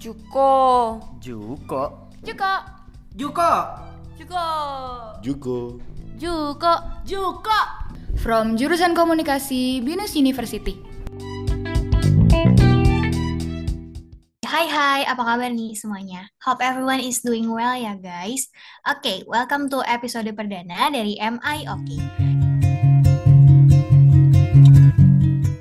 Juko. 0.00 0.96
Juko. 1.20 2.08
Juko. 2.24 2.52
Juko. 3.12 3.52
Juko. 4.16 4.44
Juko. 5.20 5.56
Juko. 6.16 6.72
Juko. 7.04 7.60
From 8.24 8.56
jurusan 8.56 8.96
komunikasi 8.96 9.84
Binus 9.84 10.16
University. 10.16 10.80
Hai 14.40 14.66
hai, 14.72 15.00
apa 15.04 15.20
kabar 15.20 15.52
nih 15.52 15.76
semuanya? 15.76 16.32
Hope 16.48 16.64
everyone 16.64 17.04
is 17.04 17.20
doing 17.20 17.52
well 17.52 17.76
ya 17.76 17.92
guys. 18.00 18.48
Oke, 18.88 19.04
okay, 19.04 19.18
welcome 19.28 19.68
to 19.68 19.84
episode 19.84 20.32
perdana 20.32 20.88
dari 20.88 21.20
MI 21.20 21.68
OK. 21.68 22.39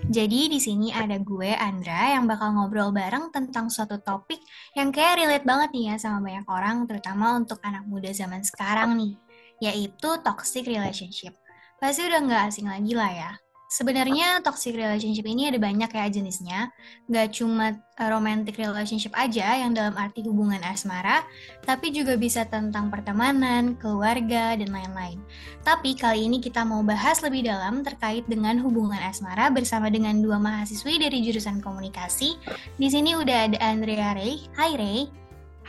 Jadi 0.10 0.50
di 0.50 0.58
sini 0.58 0.90
ada 0.90 1.22
gue 1.22 1.54
Andra 1.54 2.18
yang 2.18 2.26
bakal 2.26 2.58
ngobrol 2.58 2.90
bareng 2.90 3.30
tentang 3.30 3.70
suatu 3.70 4.02
topik 4.02 4.42
yang 4.74 4.90
kayak 4.90 5.22
relate 5.22 5.46
banget 5.46 5.70
nih 5.70 5.86
ya 5.94 5.96
sama 6.02 6.18
banyak 6.26 6.50
orang, 6.50 6.90
terutama 6.90 7.38
untuk 7.38 7.62
anak 7.62 7.86
muda 7.86 8.10
zaman 8.10 8.42
sekarang 8.42 8.98
nih, 8.98 9.14
yaitu 9.62 10.10
toxic 10.26 10.66
relationship. 10.66 11.38
Pasti 11.78 12.10
udah 12.10 12.26
nggak 12.26 12.42
asing 12.50 12.66
lagi 12.66 12.98
lah 12.98 13.12
ya. 13.14 13.32
Sebenarnya 13.70 14.42
toxic 14.42 14.74
relationship 14.74 15.30
ini 15.30 15.46
ada 15.46 15.62
banyak 15.62 15.94
ya 15.94 16.10
jenisnya. 16.10 16.74
Gak 17.06 17.38
cuma 17.38 17.78
eh, 18.02 18.10
romantic 18.10 18.58
relationship 18.58 19.14
aja 19.14 19.62
yang 19.62 19.78
dalam 19.78 19.94
arti 19.94 20.26
hubungan 20.26 20.58
asmara, 20.66 21.22
tapi 21.70 21.94
juga 21.94 22.18
bisa 22.18 22.50
tentang 22.50 22.90
pertemanan, 22.90 23.78
keluarga, 23.78 24.58
dan 24.58 24.74
lain-lain. 24.74 25.22
Tapi 25.62 25.94
kali 25.94 26.26
ini 26.26 26.42
kita 26.42 26.66
mau 26.66 26.82
bahas 26.82 27.22
lebih 27.22 27.46
dalam 27.46 27.86
terkait 27.86 28.26
dengan 28.26 28.58
hubungan 28.58 28.98
asmara 29.06 29.54
bersama 29.54 29.94
dengan 29.94 30.18
dua 30.18 30.42
mahasiswi 30.42 30.98
dari 30.98 31.22
jurusan 31.22 31.62
komunikasi. 31.62 32.42
Di 32.74 32.90
sini 32.90 33.14
udah 33.14 33.54
ada 33.54 33.58
Andrea 33.62 34.18
Ray. 34.18 34.50
Hai 34.58 34.74
Ray. 34.82 35.00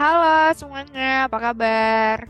Halo 0.00 0.56
semuanya, 0.56 1.28
apa 1.28 1.36
kabar? 1.36 2.24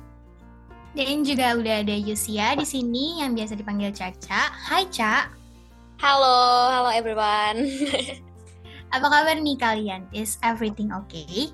Dan 0.99 1.23
juga 1.23 1.55
udah 1.55 1.87
ada 1.87 1.95
Yusia 1.95 2.59
di 2.59 2.67
sini 2.67 3.23
yang 3.23 3.39
biasa 3.39 3.55
dipanggil 3.55 3.95
Caca. 3.95 4.51
Hai 4.51 4.91
Ca. 4.91 5.40
Halo, 6.01 6.73
halo 6.73 6.89
everyone. 6.97 7.69
Apa 8.97 9.05
kabar 9.05 9.37
nih 9.37 9.61
kalian? 9.61 10.09
Is 10.17 10.41
everything 10.41 10.89
okay? 10.97 11.53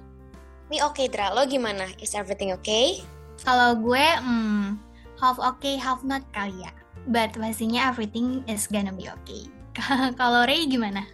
Me 0.71 0.79
oke, 0.87 0.95
okay, 0.95 1.11
Dra. 1.11 1.35
Lo 1.35 1.51
gimana? 1.51 1.91
Is 1.99 2.15
everything 2.15 2.55
okay? 2.55 3.03
Kalau 3.43 3.75
gue, 3.75 4.07
hmm, 4.23 4.79
half 5.19 5.43
okay, 5.43 5.75
half 5.75 6.07
not 6.07 6.23
kali 6.31 6.63
ya. 6.63 6.71
But 7.11 7.35
pastinya 7.35 7.91
everything 7.91 8.47
is 8.47 8.71
gonna 8.71 8.95
be 8.95 9.11
okay. 9.11 9.51
Kalau 10.23 10.47
Ray 10.47 10.71
gimana? 10.71 11.11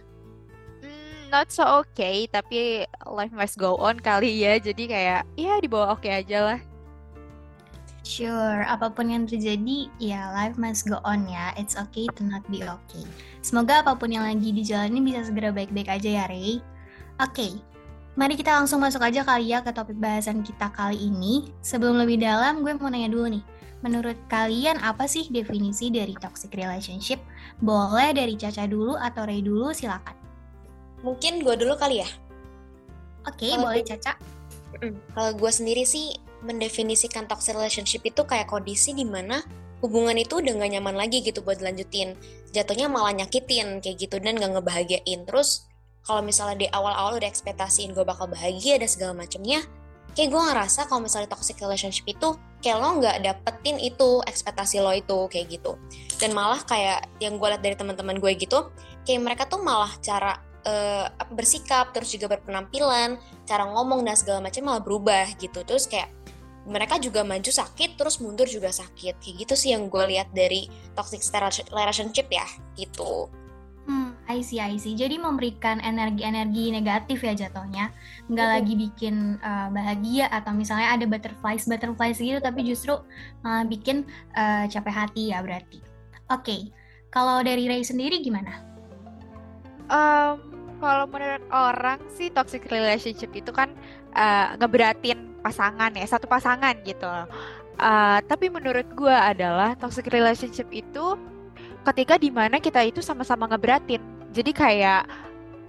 Hmm, 0.85 1.33
not 1.33 1.49
so 1.49 1.65
okay, 1.81 2.29
tapi 2.29 2.85
life 3.09 3.33
must 3.33 3.57
go 3.57 3.81
on 3.81 3.97
kali 3.97 4.45
ya. 4.45 4.61
Jadi 4.61 4.85
kayak, 4.85 5.25
ya 5.33 5.57
dibawa 5.57 5.97
oke 5.97 6.05
okay 6.05 6.21
aja 6.21 6.53
lah. 6.53 6.59
Sure, 8.03 8.67
apa 8.67 8.91
pun 8.91 9.07
yang 9.07 9.23
terjadi, 9.23 9.87
ya 9.95 10.27
life 10.35 10.59
must 10.59 10.91
go 10.91 10.99
on 11.07 11.23
ya. 11.23 11.55
It's 11.55 11.79
okay 11.79 12.11
to 12.19 12.21
not 12.27 12.43
be 12.51 12.59
okay. 12.59 13.07
Semoga 13.39 13.79
apa 13.79 13.95
pun 13.95 14.11
yang 14.11 14.27
lagi 14.27 14.51
dijalani 14.51 14.99
bisa 14.99 15.23
segera 15.23 15.55
baik-baik 15.55 15.87
aja 15.87 16.09
ya, 16.11 16.25
Ray. 16.27 16.59
Oke, 17.23 17.31
okay, 17.31 17.51
mari 18.19 18.35
kita 18.35 18.59
langsung 18.59 18.83
masuk 18.83 18.99
aja 18.99 19.23
kali 19.23 19.55
ya 19.55 19.63
ke 19.63 19.71
topik 19.71 19.95
bahasan 19.95 20.43
kita 20.43 20.67
kali 20.75 20.99
ini. 20.99 21.47
Sebelum 21.63 21.95
lebih 21.95 22.19
dalam, 22.19 22.59
gue 22.59 22.75
mau 22.75 22.91
nanya 22.91 23.07
dulu 23.07 23.39
nih. 23.39 23.43
Menurut 23.87 24.19
kalian 24.27 24.83
apa 24.83 25.07
sih 25.07 25.31
definisi 25.31 25.87
dari 25.87 26.11
toxic 26.19 26.51
relationship? 26.59 27.23
Boleh 27.63 28.11
dari 28.11 28.35
Caca 28.35 28.67
dulu 28.67 28.99
atau 28.99 29.23
Ray 29.23 29.39
dulu, 29.39 29.71
silakan. 29.71 30.15
Mungkin 31.07 31.39
gue 31.39 31.55
dulu 31.55 31.79
kali 31.79 32.03
ya. 32.03 32.09
Oke, 33.31 33.47
okay, 33.47 33.55
boleh 33.55 33.79
Caca. 33.83 34.19
Kalau 35.15 35.31
gue 35.39 35.51
sendiri 35.55 35.87
sih 35.87 36.19
mendefinisikan 36.43 37.25
toxic 37.25 37.55
relationship 37.55 38.03
itu 38.03 38.21
kayak 38.27 38.51
kondisi 38.51 38.91
di 38.91 39.07
mana 39.07 39.41
hubungan 39.83 40.15
itu 40.15 40.39
udah 40.39 40.63
gak 40.63 40.71
nyaman 40.79 40.95
lagi 40.95 41.19
gitu 41.19 41.43
buat 41.43 41.59
dilanjutin. 41.59 42.15
Jatuhnya 42.55 42.87
malah 42.87 43.11
nyakitin 43.11 43.83
kayak 43.83 43.97
gitu 43.99 44.15
dan 44.19 44.39
gak 44.39 44.55
ngebahagiain. 44.55 45.27
Terus 45.27 45.67
kalau 46.03 46.23
misalnya 46.23 46.55
di 46.59 46.67
awal-awal 46.71 47.19
udah 47.19 47.27
ekspektasiin 47.27 47.95
gue 47.95 48.03
bakal 48.03 48.27
bahagia 48.27 48.75
dan 48.75 48.87
segala 48.91 49.15
macamnya, 49.15 49.63
kayak 50.15 50.29
gue 50.29 50.41
ngerasa 50.41 50.85
kalau 50.91 51.03
misalnya 51.03 51.31
toxic 51.31 51.57
relationship 51.63 52.03
itu 52.05 52.35
kayak 52.63 52.79
lo 52.79 52.99
nggak 52.99 53.27
dapetin 53.27 53.75
itu 53.79 54.23
ekspektasi 54.23 54.79
lo 54.79 54.91
itu 54.95 55.27
kayak 55.31 55.59
gitu. 55.59 55.79
Dan 56.19 56.35
malah 56.35 56.59
kayak 56.63 57.07
yang 57.19 57.39
gue 57.39 57.47
liat 57.47 57.63
dari 57.63 57.75
teman-teman 57.75 58.19
gue 58.19 58.31
gitu, 58.35 58.71
kayak 59.07 59.21
mereka 59.23 59.43
tuh 59.47 59.59
malah 59.63 59.91
cara 59.99 60.39
uh, 60.63 61.07
bersikap 61.31 61.91
terus 61.91 62.11
juga 62.11 62.31
berpenampilan, 62.35 63.19
cara 63.43 63.63
ngomong 63.67 64.03
dan 64.07 64.15
segala 64.15 64.39
macam 64.43 64.63
malah 64.63 64.83
berubah 64.83 65.27
gitu. 65.39 65.63
Terus 65.63 65.87
kayak 65.87 66.11
mereka 66.63 66.95
juga 66.99 67.27
maju 67.27 67.51
sakit 67.51 67.99
terus 67.99 68.23
mundur 68.23 68.47
juga 68.47 68.71
sakit 68.71 69.19
kayak 69.19 69.35
gitu 69.43 69.53
sih 69.55 69.75
yang 69.75 69.91
gue 69.91 70.03
lihat 70.07 70.31
dari 70.31 70.71
toxic 70.95 71.19
relationship 71.71 72.31
ya 72.31 72.47
gitu 72.79 73.27
Hmm, 73.83 74.15
I 74.31 74.39
see, 74.39 74.63
I 74.63 74.79
see. 74.79 74.95
Jadi 74.95 75.19
memberikan 75.19 75.83
energi-energi 75.83 76.71
negatif 76.71 77.19
ya 77.19 77.35
jatuhnya. 77.35 77.91
Nggak 78.31 78.47
uh. 78.47 78.51
lagi 78.55 78.73
bikin 78.79 79.35
uh, 79.43 79.67
bahagia 79.75 80.31
atau 80.31 80.55
misalnya 80.55 80.95
ada 80.95 81.03
butterflies, 81.03 81.67
butterflies 81.67 82.15
gitu, 82.15 82.39
tapi 82.39 82.63
justru 82.63 82.95
malah 83.43 83.67
bikin 83.67 84.07
uh, 84.39 84.63
capek 84.71 84.95
hati 84.95 85.35
ya 85.35 85.43
berarti. 85.43 85.83
Oke, 86.31 86.47
okay. 86.47 86.61
kalau 87.11 87.43
dari 87.43 87.67
Ray 87.67 87.83
sendiri 87.83 88.23
gimana? 88.23 88.63
Um, 89.91 90.39
kalau 90.79 91.03
menurut 91.11 91.43
orang 91.51 91.99
sih 92.07 92.31
toxic 92.31 92.63
relationship 92.71 93.35
itu 93.35 93.51
kan 93.51 93.75
uh, 94.15 94.55
ngeberatin 94.63 95.32
pasangan 95.43 95.91
ya 95.91 96.07
satu 96.07 96.25
pasangan 96.25 96.73
gitu 96.87 97.05
uh, 97.05 98.19
tapi 98.23 98.47
menurut 98.47 98.87
gue 98.95 99.13
adalah 99.13 99.75
toxic 99.75 100.07
relationship 100.07 100.71
itu 100.71 101.19
ketika 101.83 102.15
di 102.15 102.31
mana 102.31 102.63
kita 102.63 102.79
itu 102.87 103.03
sama-sama 103.03 103.45
ngeberatin 103.51 103.99
jadi 104.31 104.51
kayak 104.55 105.03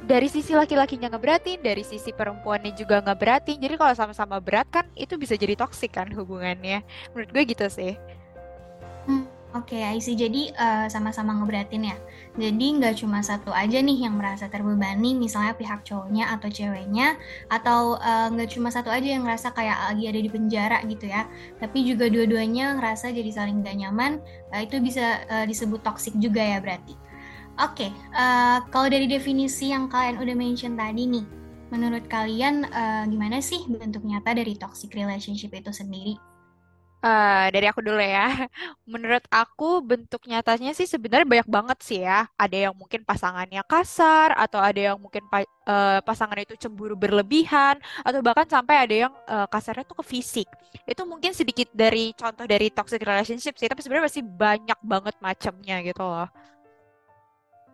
dari 0.05 0.29
sisi 0.29 0.53
laki-lakinya 0.53 1.09
ngeberatin, 1.17 1.65
dari 1.65 1.81
sisi 1.81 2.13
perempuannya 2.13 2.77
juga 2.77 3.01
ngeberatin. 3.01 3.57
Jadi 3.57 3.75
kalau 3.81 3.95
sama-sama 3.97 4.37
berat 4.37 4.69
kan 4.69 4.85
itu 4.95 5.17
bisa 5.17 5.33
jadi 5.35 5.57
toksik 5.57 5.97
kan 5.97 6.13
hubungannya. 6.13 6.85
Menurut 7.17 7.31
gue 7.33 7.43
gitu 7.57 7.67
sih. 7.73 7.97
Oke, 9.55 9.79
okay. 9.79 10.03
Jadi 10.19 10.51
uh, 10.59 10.91
sama-sama 10.91 11.31
ngeberatin 11.31 11.87
ya. 11.87 11.95
Jadi 12.35 12.75
nggak 12.75 12.99
cuma 12.99 13.23
satu 13.23 13.55
aja 13.55 13.79
nih 13.79 14.03
yang 14.03 14.19
merasa 14.19 14.51
terbebani, 14.51 15.15
misalnya 15.15 15.55
pihak 15.55 15.87
cowoknya 15.87 16.35
atau 16.35 16.51
ceweknya, 16.51 17.15
atau 17.47 17.95
uh, 18.03 18.35
nggak 18.35 18.51
cuma 18.51 18.75
satu 18.75 18.91
aja 18.91 19.15
yang 19.15 19.23
ngerasa 19.23 19.55
kayak 19.55 19.95
lagi 19.95 20.11
ada 20.11 20.19
di 20.19 20.27
penjara 20.27 20.83
gitu 20.91 21.07
ya. 21.07 21.31
Tapi 21.63 21.87
juga 21.87 22.11
dua-duanya 22.11 22.75
ngerasa 22.83 23.15
jadi 23.15 23.31
saling 23.31 23.63
gak 23.63 23.79
nyaman, 23.79 24.19
uh, 24.51 24.59
itu 24.59 24.83
bisa 24.83 25.23
uh, 25.31 25.47
disebut 25.47 25.87
toxic 25.87 26.19
juga 26.19 26.43
ya 26.43 26.59
berarti. 26.59 26.99
Oke, 27.63 27.87
okay, 27.87 27.91
uh, 28.11 28.59
kalau 28.75 28.91
dari 28.91 29.07
definisi 29.07 29.71
yang 29.71 29.87
kalian 29.87 30.19
udah 30.19 30.35
mention 30.35 30.75
tadi 30.75 31.07
nih, 31.07 31.23
menurut 31.71 32.03
kalian 32.11 32.67
uh, 32.75 33.07
gimana 33.07 33.39
sih 33.39 33.63
bentuk 33.71 34.03
nyata 34.03 34.35
dari 34.35 34.59
toxic 34.59 34.91
relationship 34.99 35.55
itu 35.55 35.71
sendiri? 35.71 36.34
Uh, 37.05 37.53
dari 37.53 37.69
aku 37.69 37.85
dulu 37.85 38.01
ya. 38.01 38.49
Menurut 38.93 39.29
aku 39.29 39.85
bentuk 39.85 40.25
nyatanya 40.25 40.73
sih 40.73 40.89
sebenarnya 40.89 41.29
banyak 41.29 41.49
banget 41.53 41.79
sih 41.85 42.01
ya. 42.01 42.25
Ada 42.41 42.71
yang 42.71 42.75
mungkin 42.75 43.05
pasangannya 43.05 43.61
kasar 43.69 44.33
atau 44.33 44.57
ada 44.57 44.81
yang 44.81 44.97
mungkin 44.97 45.21
pa 45.29 45.45
uh, 45.69 46.01
pasangan 46.01 46.41
itu 46.41 46.57
cemburu 46.57 46.97
berlebihan 46.97 47.77
atau 48.01 48.25
bahkan 48.25 48.49
sampai 48.49 48.89
ada 48.89 48.95
yang 49.05 49.13
uh, 49.29 49.45
kasarnya 49.53 49.85
tuh 49.85 50.01
ke 50.01 50.05
fisik. 50.17 50.49
Itu 50.89 51.05
mungkin 51.05 51.37
sedikit 51.37 51.69
dari 51.77 52.17
contoh 52.17 52.49
dari 52.49 52.73
toxic 52.73 53.05
relationship 53.05 53.61
sih, 53.61 53.69
tapi 53.69 53.85
sebenarnya 53.85 54.09
masih 54.09 54.25
banyak 54.25 54.79
banget 54.81 55.15
macamnya 55.21 55.85
gitu 55.85 56.01
loh. 56.01 56.33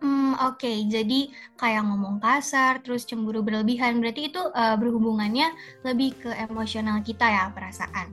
Hmm, 0.01 0.33
oke. 0.33 0.57
Okay. 0.57 0.89
Jadi 0.89 1.29
kayak 1.61 1.85
ngomong 1.85 2.17
kasar, 2.17 2.81
terus 2.81 3.05
cemburu 3.05 3.45
berlebihan, 3.45 4.01
berarti 4.01 4.33
itu 4.33 4.41
uh, 4.41 4.73
berhubungannya 4.75 5.53
lebih 5.85 6.17
ke 6.17 6.31
emosional 6.49 7.05
kita 7.05 7.29
ya, 7.29 7.53
perasaan. 7.53 8.09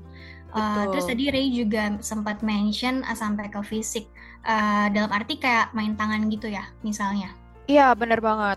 Uh, 0.49 0.89
terus 0.89 1.05
tadi 1.05 1.29
Ray 1.29 1.53
juga 1.53 2.00
sempat 2.00 2.41
mention 2.41 3.05
uh, 3.05 3.12
sampai 3.12 3.53
ke 3.53 3.61
fisik 3.61 4.09
uh, 4.49 4.89
dalam 4.89 5.12
arti 5.12 5.37
kayak 5.37 5.77
main 5.77 5.93
tangan 5.93 6.25
gitu 6.33 6.49
ya 6.49 6.65
misalnya. 6.81 7.29
Iya 7.69 7.93
bener 7.93 8.25
banget. 8.25 8.56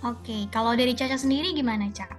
Oke, 0.00 0.24
okay. 0.24 0.42
kalau 0.48 0.72
dari 0.72 0.96
Caca 0.96 1.20
sendiri 1.20 1.52
gimana 1.52 1.92
Caca? 1.92 2.16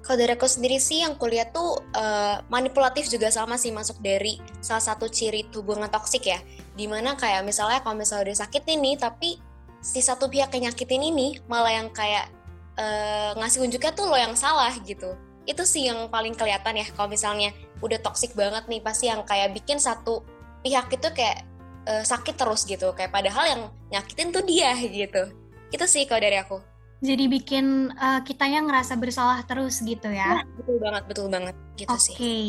Kalau 0.00 0.16
dari 0.16 0.32
aku 0.34 0.48
sendiri 0.48 0.82
sih 0.82 1.04
yang 1.06 1.14
kuliah 1.14 1.46
tuh 1.46 1.78
uh, 1.94 2.42
manipulatif 2.50 3.06
juga 3.06 3.30
sama 3.30 3.54
sih 3.60 3.70
masuk 3.70 4.02
dari 4.02 4.40
salah 4.58 4.82
satu 4.82 5.06
ciri 5.06 5.46
hubungan 5.54 5.86
toksik 5.86 6.26
ya. 6.26 6.42
Di 6.74 6.90
mana 6.90 7.14
kayak 7.14 7.46
misalnya 7.46 7.84
kalau 7.84 7.94
misalnya 7.94 8.32
udah 8.32 8.38
sakit 8.42 8.64
ini 8.66 8.98
tapi 8.98 9.38
si 9.78 10.02
satu 10.02 10.26
pihak 10.26 10.50
yang 10.58 10.72
nyakitin 10.72 11.02
ini 11.06 11.38
malah 11.46 11.70
yang 11.70 11.88
kayak 11.92 12.32
uh, 12.80 13.36
ngasih 13.38 13.62
unjuknya 13.62 13.92
tuh 13.94 14.08
lo 14.08 14.16
yang 14.16 14.34
salah 14.34 14.72
gitu 14.82 15.14
itu 15.48 15.62
sih 15.64 15.88
yang 15.88 16.08
paling 16.12 16.36
kelihatan 16.36 16.80
ya 16.80 16.86
kalau 16.92 17.08
misalnya 17.08 17.50
udah 17.80 17.98
toxic 18.04 18.36
banget 18.36 18.64
nih 18.68 18.80
pasti 18.84 19.08
yang 19.08 19.24
kayak 19.24 19.56
bikin 19.56 19.80
satu 19.80 20.20
pihak 20.60 20.92
itu 20.92 21.08
kayak 21.16 21.48
uh, 21.88 22.04
sakit 22.04 22.36
terus 22.36 22.68
gitu 22.68 22.92
kayak 22.92 23.12
padahal 23.12 23.44
yang 23.48 23.62
nyakitin 23.88 24.28
tuh 24.30 24.44
dia 24.44 24.76
gitu 24.76 25.32
itu 25.70 25.84
sih 25.86 26.04
kalau 26.04 26.20
dari 26.20 26.38
aku 26.38 26.58
Jadi 27.00 27.32
bikin 27.32 27.96
uh, 27.96 28.20
kitanya 28.20 28.60
ngerasa 28.60 28.92
bersalah 29.00 29.40
terus 29.48 29.80
gitu 29.80 30.12
ya? 30.12 30.44
Nah, 30.44 30.46
betul 30.52 30.76
banget, 30.84 31.02
betul 31.08 31.26
banget 31.32 31.56
gitu 31.80 31.88
Oke. 31.88 32.04
sih. 32.04 32.12
Okay. 32.12 32.46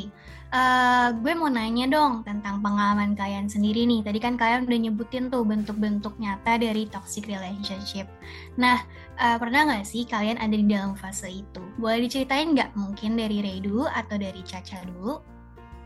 Uh, 0.51 1.15
gue 1.23 1.31
mau 1.39 1.47
nanya 1.47 1.87
dong 1.87 2.27
tentang 2.27 2.59
pengalaman 2.59 3.15
kalian 3.15 3.47
sendiri 3.47 3.87
nih. 3.87 4.03
Tadi 4.03 4.19
kan 4.19 4.35
kalian 4.35 4.67
udah 4.67 4.79
nyebutin 4.83 5.31
tuh 5.31 5.47
bentuk-bentuk 5.47 6.19
nyata 6.19 6.59
dari 6.59 6.83
toxic 6.91 7.31
relationship. 7.31 8.11
Nah, 8.59 8.83
uh, 9.21 9.37
pernah 9.37 9.69
nggak 9.69 9.85
sih 9.85 10.03
kalian 10.09 10.41
ada 10.41 10.55
di 10.57 10.65
dalam 10.65 10.97
fase 10.97 11.29
itu? 11.29 11.61
Boleh 11.77 12.09
diceritain 12.09 12.57
nggak? 12.57 12.73
Mungkin 12.73 13.13
dari 13.13 13.61
dulu 13.61 13.85
atau 13.85 14.17
dari 14.17 14.41
Caca 14.41 14.81
dulu? 14.89 15.21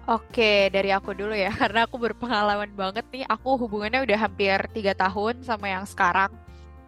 Oke, 0.06 0.70
dari 0.70 0.94
aku 0.94 1.12
dulu 1.18 1.36
ya, 1.36 1.52
karena 1.62 1.84
aku 1.84 2.00
berpengalaman 2.00 2.72
banget 2.74 3.04
nih. 3.12 3.28
Aku 3.28 3.60
hubungannya 3.60 4.08
udah 4.08 4.18
hampir 4.18 4.58
tiga 4.72 4.96
tahun 4.96 5.44
sama 5.44 5.68
yang 5.68 5.84
sekarang. 5.84 6.32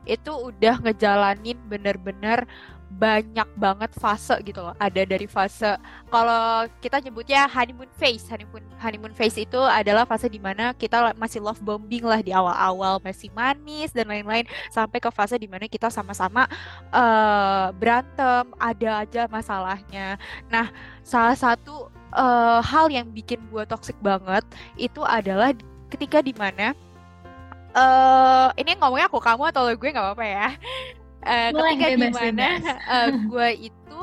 Itu 0.07 0.53
udah 0.53 0.79
ngejalanin 0.79 1.59
bener-bener 1.67 2.47
banyak 2.87 3.45
banget 3.59 3.91
fase 3.99 4.39
gitu 4.47 4.63
loh. 4.63 4.73
Ada 4.79 5.03
dari 5.03 5.27
fase 5.27 5.75
kalau 6.07 6.65
kita 6.79 7.03
nyebutnya 7.03 7.45
honeymoon 7.51 7.91
phase. 7.99 8.25
Honeymoon 8.31 8.63
honeymoon 8.79 9.13
phase 9.13 9.43
itu 9.43 9.59
adalah 9.59 10.07
fase 10.07 10.31
di 10.31 10.39
mana 10.39 10.71
kita 10.71 11.11
masih 11.19 11.43
love 11.43 11.59
bombing 11.59 12.07
lah 12.07 12.23
di 12.23 12.31
awal-awal, 12.31 13.03
masih 13.03 13.27
manis 13.35 13.91
dan 13.91 14.07
lain-lain 14.07 14.47
sampai 14.71 15.03
ke 15.03 15.11
fase 15.11 15.35
di 15.35 15.51
mana 15.51 15.67
kita 15.67 15.91
sama-sama 15.91 16.47
uh, 16.95 17.69
berantem, 17.75 18.47
ada 18.57 19.03
aja 19.03 19.27
masalahnya. 19.27 20.15
Nah, 20.47 20.71
salah 21.03 21.35
satu 21.35 21.91
uh, 22.15 22.59
hal 22.63 22.87
yang 22.87 23.11
bikin 23.11 23.43
gue 23.51 23.63
toxic 23.67 23.95
banget 23.99 24.43
itu 24.79 25.03
adalah 25.03 25.51
ketika 25.91 26.19
di 26.23 26.31
mana 26.35 26.71
uh, 27.77 28.49
ini 28.55 28.75
ngomongnya 28.77 29.07
aku 29.07 29.19
kamu 29.19 29.43
atau 29.51 29.69
gue 29.71 29.89
nggak 29.93 30.05
apa-apa 30.05 30.25
ya 30.25 30.49
uh, 31.27 31.49
ketika 31.51 31.87
bebas, 31.91 31.99
di 31.99 32.11
mana 32.15 32.47
uh, 32.87 33.09
gue 33.35 33.49
itu 33.67 34.01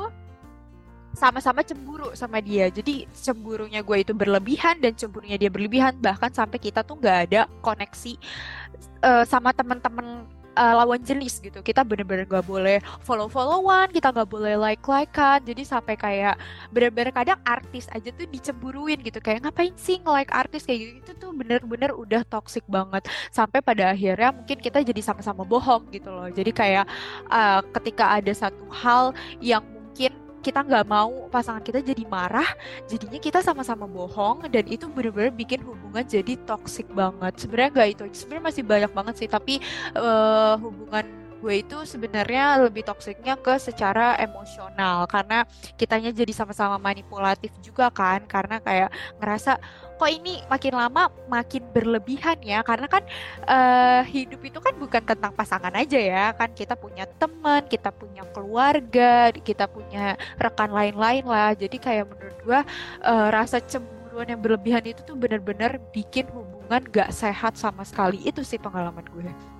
sama-sama 1.15 1.63
cemburu 1.63 2.11
sama 2.13 2.43
dia. 2.43 2.67
Jadi 2.69 3.07
cemburunya 3.15 3.81
gue 3.81 3.97
itu 4.03 4.11
berlebihan 4.11 4.77
dan 4.83 4.93
cemburunya 4.93 5.39
dia 5.39 5.49
berlebihan. 5.49 5.95
Bahkan 5.97 6.31
sampai 6.35 6.59
kita 6.59 6.83
tuh 6.83 6.99
nggak 6.99 7.17
ada 7.31 7.41
koneksi 7.63 8.13
uh, 9.01 9.23
sama 9.23 9.55
teman-teman 9.55 10.27
uh, 10.55 10.73
lawan 10.81 11.03
jenis 11.03 11.43
gitu. 11.43 11.59
Kita 11.61 11.83
bener-bener 11.83 12.25
gak 12.25 12.47
boleh 12.47 12.79
follow-followan 13.03 13.91
kita 13.91 14.09
gak 14.15 14.29
boleh 14.31 14.55
like-likean. 14.55 15.43
Jadi 15.43 15.61
sampai 15.67 15.95
kayak 15.99 16.35
bener-bener 16.71 17.11
kadang 17.11 17.39
artis 17.45 17.85
aja 17.91 18.09
tuh 18.15 18.25
dicemburuin 18.31 18.99
gitu. 19.03 19.19
Kayak 19.19 19.45
ngapain 19.45 19.75
sih 19.75 19.99
nge-like 20.01 20.31
artis 20.31 20.63
kayak 20.63 20.79
gitu? 20.79 20.95
Itu 21.05 21.11
tuh 21.19 21.31
bener-bener 21.35 21.91
udah 21.93 22.23
toxic 22.25 22.63
banget. 22.65 23.05
Sampai 23.29 23.59
pada 23.59 23.91
akhirnya 23.93 24.31
mungkin 24.33 24.57
kita 24.57 24.81
jadi 24.81 25.01
sama-sama 25.03 25.43
bohong 25.43 25.91
gitu 25.91 26.09
loh. 26.09 26.31
Jadi 26.31 26.51
kayak 26.55 26.85
uh, 27.29 27.61
ketika 27.75 28.17
ada 28.17 28.31
satu 28.33 28.65
hal 28.71 29.11
yang 29.43 29.74
kita 30.45 30.61
nggak 30.61 30.85
mau 30.85 31.25
pasangan 31.33 31.65
kita 31.65 31.81
jadi 31.81 32.05
marah 32.05 32.45
jadinya 32.85 33.17
kita 33.17 33.41
sama-sama 33.41 33.89
bohong 33.89 34.45
dan 34.53 34.69
itu 34.69 34.85
benar-benar 34.85 35.33
bikin 35.33 35.65
hubungan 35.65 36.05
jadi 36.05 36.37
toxic 36.45 36.85
banget. 36.93 37.33
Sebenarnya 37.41 37.69
nggak 37.73 37.89
itu 37.97 38.03
sebenarnya 38.13 38.45
masih 38.53 38.63
banyak 38.63 38.91
banget 38.93 39.15
sih 39.25 39.29
tapi 39.29 39.57
uh, 39.97 40.53
hubungan 40.61 41.24
gue 41.41 41.53
itu 41.61 41.77
sebenarnya 41.83 42.59
lebih 42.65 42.83
toksiknya 42.85 43.35
ke 43.39 43.57
secara 43.59 44.15
emosional. 44.19 45.07
Karena 45.09 45.43
kitanya 45.79 46.11
jadi 46.11 46.31
sama-sama 46.31 46.77
manipulatif 46.79 47.51
juga 47.63 47.91
kan. 47.91 48.23
Karena 48.27 48.59
kayak 48.59 48.89
ngerasa 49.19 49.59
kok 49.95 50.11
ini 50.11 50.43
makin 50.51 50.73
lama 50.75 51.07
makin 51.31 51.63
berlebihan 51.71 52.39
ya? 52.43 52.59
Karena 52.61 52.87
kan 52.91 53.03
uh, 53.47 54.01
hidup 54.07 54.41
itu 54.43 54.59
kan 54.59 54.73
bukan 54.75 55.03
tentang 55.03 55.33
pasangan 55.33 55.73
aja 55.75 55.99
ya. 55.99 56.25
Kan 56.35 56.51
kita 56.51 56.75
punya 56.75 57.07
teman 57.17 57.63
kita 57.67 57.89
punya 57.91 58.23
keluarga 58.35 59.31
kita 59.31 59.65
punya 59.71 60.19
rekan 60.41 60.71
lain-lain 60.71 61.23
lah. 61.25 61.55
Jadi 61.55 61.77
kayak 61.79 62.11
menurut 62.11 62.37
gua 62.43 62.59
uh, 63.05 63.27
rasa 63.31 63.63
cemburuan 63.63 64.27
yang 64.31 64.41
berlebihan 64.43 64.83
itu 64.83 65.01
tuh 65.03 65.15
benar-benar 65.15 65.79
bikin 65.91 66.27
hubungan 66.31 66.81
gak 66.91 67.11
sehat 67.13 67.55
sama 67.59 67.83
sekali. 67.85 68.23
Itu 68.25 68.41
sih 68.41 68.59
pengalaman 68.59 69.05
gue. 69.11 69.54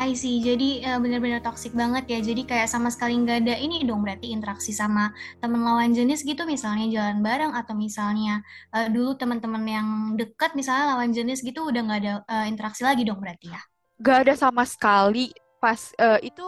I 0.00 0.16
see. 0.16 0.40
Jadi 0.40 0.80
uh, 0.86 0.96
benar-benar 0.96 1.44
toksik 1.44 1.76
banget 1.76 2.08
ya. 2.08 2.18
Jadi 2.22 2.48
kayak 2.48 2.68
sama 2.70 2.88
sekali 2.88 3.18
nggak 3.20 3.44
ada 3.44 3.54
ini 3.60 3.84
dong 3.84 4.00
berarti 4.00 4.32
interaksi 4.32 4.72
sama 4.72 5.12
teman 5.42 5.60
lawan 5.60 5.92
jenis 5.92 6.24
gitu 6.24 6.48
misalnya 6.48 6.88
jalan 6.88 7.20
bareng 7.20 7.52
atau 7.52 7.76
misalnya 7.76 8.40
uh, 8.72 8.88
dulu 8.88 9.14
teman-teman 9.18 9.62
yang 9.66 9.88
dekat 10.16 10.56
misalnya 10.56 10.96
lawan 10.96 11.12
jenis 11.12 11.44
gitu 11.44 11.68
udah 11.68 11.80
nggak 11.84 12.00
ada 12.02 12.14
uh, 12.26 12.46
interaksi 12.48 12.82
lagi 12.86 13.04
dong 13.04 13.20
berarti 13.20 13.52
ya? 13.52 13.60
Gak 14.02 14.26
ada 14.26 14.34
sama 14.34 14.66
sekali 14.66 15.30
pas 15.62 15.94
uh, 16.02 16.18
itu 16.18 16.42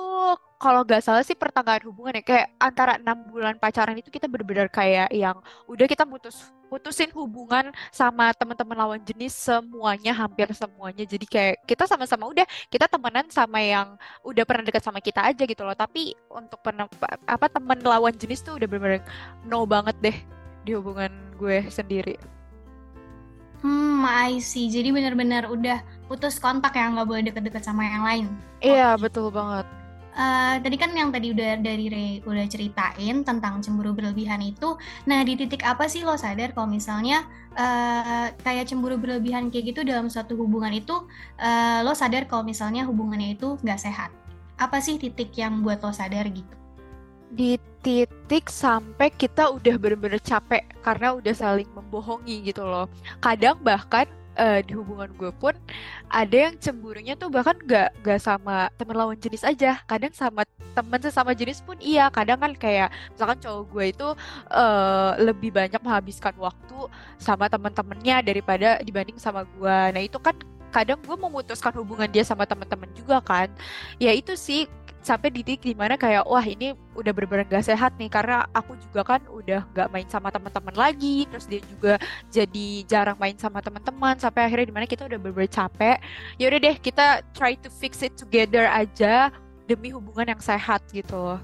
kalau 0.64 0.80
nggak 0.80 1.04
salah 1.04 1.20
sih 1.20 1.36
pertengahan 1.36 1.84
hubungan 1.84 2.16
ya 2.16 2.24
kayak 2.24 2.48
antara 2.56 2.96
enam 2.96 3.20
bulan 3.28 3.60
pacaran 3.60 4.00
itu 4.00 4.08
kita 4.08 4.24
benar-benar 4.24 4.72
kayak 4.72 5.12
yang 5.12 5.36
udah 5.68 5.84
kita 5.84 6.08
putus 6.08 6.48
putusin 6.72 7.12
hubungan 7.12 7.68
sama 7.92 8.32
teman-teman 8.32 8.72
lawan 8.72 9.00
jenis 9.04 9.36
semuanya 9.36 10.16
hampir 10.16 10.48
semuanya 10.56 11.04
jadi 11.04 11.26
kayak 11.28 11.54
kita 11.68 11.84
sama-sama 11.84 12.32
udah 12.32 12.48
kita 12.72 12.88
temenan 12.88 13.28
sama 13.28 13.60
yang 13.60 13.92
udah 14.24 14.44
pernah 14.48 14.64
dekat 14.64 14.80
sama 14.80 15.04
kita 15.04 15.20
aja 15.20 15.44
gitu 15.44 15.68
loh 15.68 15.76
tapi 15.76 16.16
untuk 16.32 16.64
pernah 16.64 16.88
apa 17.28 17.46
teman 17.52 17.84
lawan 17.84 18.16
jenis 18.16 18.40
tuh 18.40 18.56
udah 18.56 18.64
benar-benar 18.64 19.04
no 19.44 19.68
banget 19.68 19.96
deh 20.00 20.16
di 20.64 20.72
hubungan 20.72 21.12
gue 21.36 21.68
sendiri. 21.68 22.16
Hmm, 23.60 24.04
I 24.04 24.40
see. 24.44 24.68
Jadi 24.68 24.92
benar-benar 24.92 25.48
udah 25.48 25.80
putus 26.04 26.36
kontak 26.36 26.76
ya, 26.76 26.92
nggak 26.92 27.08
boleh 27.08 27.22
deket-deket 27.24 27.64
sama 27.64 27.84
yang 27.88 28.04
lain. 28.04 28.24
Iya, 28.60 28.92
okay. 28.92 29.08
betul 29.08 29.32
banget. 29.32 29.64
Uh, 30.14 30.62
tadi 30.62 30.78
kan 30.78 30.94
yang 30.94 31.10
tadi 31.10 31.34
udah 31.34 31.58
dari 31.58 31.90
Ray 31.90 32.22
udah 32.22 32.46
ceritain 32.46 33.26
tentang 33.26 33.58
cemburu 33.58 33.98
berlebihan 33.98 34.38
itu. 34.46 34.78
Nah, 35.10 35.26
di 35.26 35.34
titik 35.34 35.66
apa 35.66 35.90
sih 35.90 36.06
lo 36.06 36.14
sadar 36.14 36.54
kalau 36.54 36.70
misalnya 36.70 37.26
uh, 37.58 38.30
kayak 38.46 38.70
cemburu 38.70 38.94
berlebihan 38.94 39.50
kayak 39.50 39.74
gitu 39.74 39.82
dalam 39.82 40.06
suatu 40.06 40.38
hubungan 40.38 40.70
itu 40.70 40.94
uh, 41.42 41.82
lo 41.82 41.98
sadar 41.98 42.30
kalau 42.30 42.46
misalnya 42.46 42.86
hubungannya 42.86 43.34
itu 43.34 43.58
nggak 43.66 43.80
sehat? 43.82 44.14
Apa 44.54 44.78
sih 44.78 45.02
titik 45.02 45.34
yang 45.34 45.66
buat 45.66 45.82
lo 45.82 45.90
sadar 45.90 46.30
gitu? 46.30 46.54
Di 47.34 47.58
titik 47.82 48.46
sampai 48.46 49.10
kita 49.10 49.50
udah 49.50 49.74
bener-bener 49.82 50.22
capek 50.22 50.62
karena 50.86 51.18
udah 51.18 51.34
saling 51.34 51.66
membohongi 51.74 52.46
gitu 52.46 52.62
loh. 52.62 52.86
Kadang 53.18 53.58
bahkan 53.66 54.06
uh, 54.38 54.60
di 54.62 54.72
hubungan 54.74 55.10
gue 55.14 55.30
pun 55.36 55.54
ada 56.10 56.50
yang 56.50 56.54
cemburunya 56.58 57.14
tuh 57.18 57.30
bahkan 57.32 57.56
gak 57.66 57.94
gak 58.04 58.20
sama 58.22 58.70
temen 58.78 58.94
lawan 58.94 59.18
jenis 59.18 59.42
aja. 59.42 59.80
Kadang 59.86 60.14
sama 60.14 60.42
temen 60.74 61.00
sesama 61.02 61.32
jenis 61.34 61.62
pun 61.62 61.78
iya. 61.82 62.10
Kadang 62.10 62.38
kan 62.42 62.52
kayak 62.54 62.92
misalkan 63.14 63.38
cowok 63.42 63.62
gue 63.70 63.84
itu 63.90 64.08
uh, 64.50 65.10
lebih 65.18 65.50
banyak 65.54 65.80
menghabiskan 65.82 66.34
waktu 66.38 66.78
sama 67.18 67.46
temen-temennya 67.50 68.22
daripada 68.22 68.78
dibanding 68.82 69.18
sama 69.18 69.46
gue 69.46 69.78
nah 69.94 70.02
itu 70.02 70.18
kan 70.18 70.34
kadang 70.74 70.98
gue 71.06 71.14
memutuskan 71.14 71.70
hubungan 71.78 72.10
dia 72.10 72.26
sama 72.26 72.42
teman-teman 72.50 72.90
juga 72.98 73.22
kan. 73.22 73.46
Ya 74.02 74.10
itu 74.10 74.34
sih 74.34 74.66
sampai 75.04 75.28
di 75.28 75.44
titik 75.44 75.68
di 75.68 75.76
mana 75.76 76.00
kayak 76.00 76.24
wah 76.24 76.40
ini 76.40 76.72
udah 76.96 77.12
bener-bener 77.12 77.44
gak 77.44 77.68
sehat 77.68 77.92
nih 78.00 78.08
karena 78.08 78.48
aku 78.56 78.72
juga 78.88 79.04
kan 79.04 79.20
udah 79.28 79.60
gak 79.76 79.92
main 79.92 80.08
sama 80.08 80.32
teman-teman 80.32 80.72
lagi 80.72 81.28
terus 81.28 81.44
dia 81.44 81.60
juga 81.68 82.00
jadi 82.32 82.68
jarang 82.88 83.20
main 83.20 83.36
sama 83.36 83.60
teman-teman 83.60 84.16
sampai 84.16 84.48
akhirnya 84.48 84.72
di 84.72 84.74
mana 84.74 84.88
kita 84.88 85.04
udah 85.04 85.20
bener-bener 85.20 85.52
capek. 85.52 86.00
Ya 86.40 86.48
udah 86.48 86.60
deh 86.64 86.76
kita 86.80 87.20
try 87.36 87.52
to 87.60 87.68
fix 87.68 88.00
it 88.00 88.16
together 88.16 88.64
aja 88.64 89.28
demi 89.68 89.92
hubungan 89.92 90.32
yang 90.32 90.40
sehat 90.40 90.80
gitu 90.88 91.36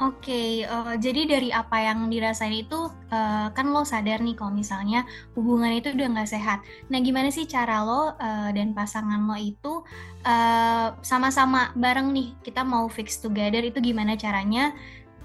Oke, 0.00 0.32
okay, 0.32 0.50
uh, 0.64 0.96
eh, 0.96 0.96
jadi 0.96 1.28
dari 1.28 1.52
apa 1.52 1.76
yang 1.76 2.08
dirasain 2.08 2.56
itu 2.56 2.88
uh, 2.88 3.52
kan 3.52 3.68
lo 3.68 3.84
sadar 3.84 4.24
nih 4.24 4.32
kalau 4.32 4.48
misalnya 4.48 5.04
hubungan 5.36 5.76
itu 5.76 5.92
udah 5.92 6.16
nggak 6.16 6.30
sehat. 6.40 6.64
Nah, 6.88 7.04
gimana 7.04 7.28
sih 7.28 7.44
cara 7.44 7.84
lo 7.84 8.16
uh, 8.16 8.48
dan 8.48 8.72
pasangan 8.72 9.20
lo 9.20 9.36
itu 9.36 9.84
sama-sama 11.04 11.68
uh, 11.68 11.76
bareng 11.76 12.16
nih 12.16 12.32
kita 12.40 12.64
mau 12.64 12.88
fix 12.88 13.20
together 13.20 13.60
itu 13.60 13.76
gimana 13.84 14.16
caranya? 14.16 14.72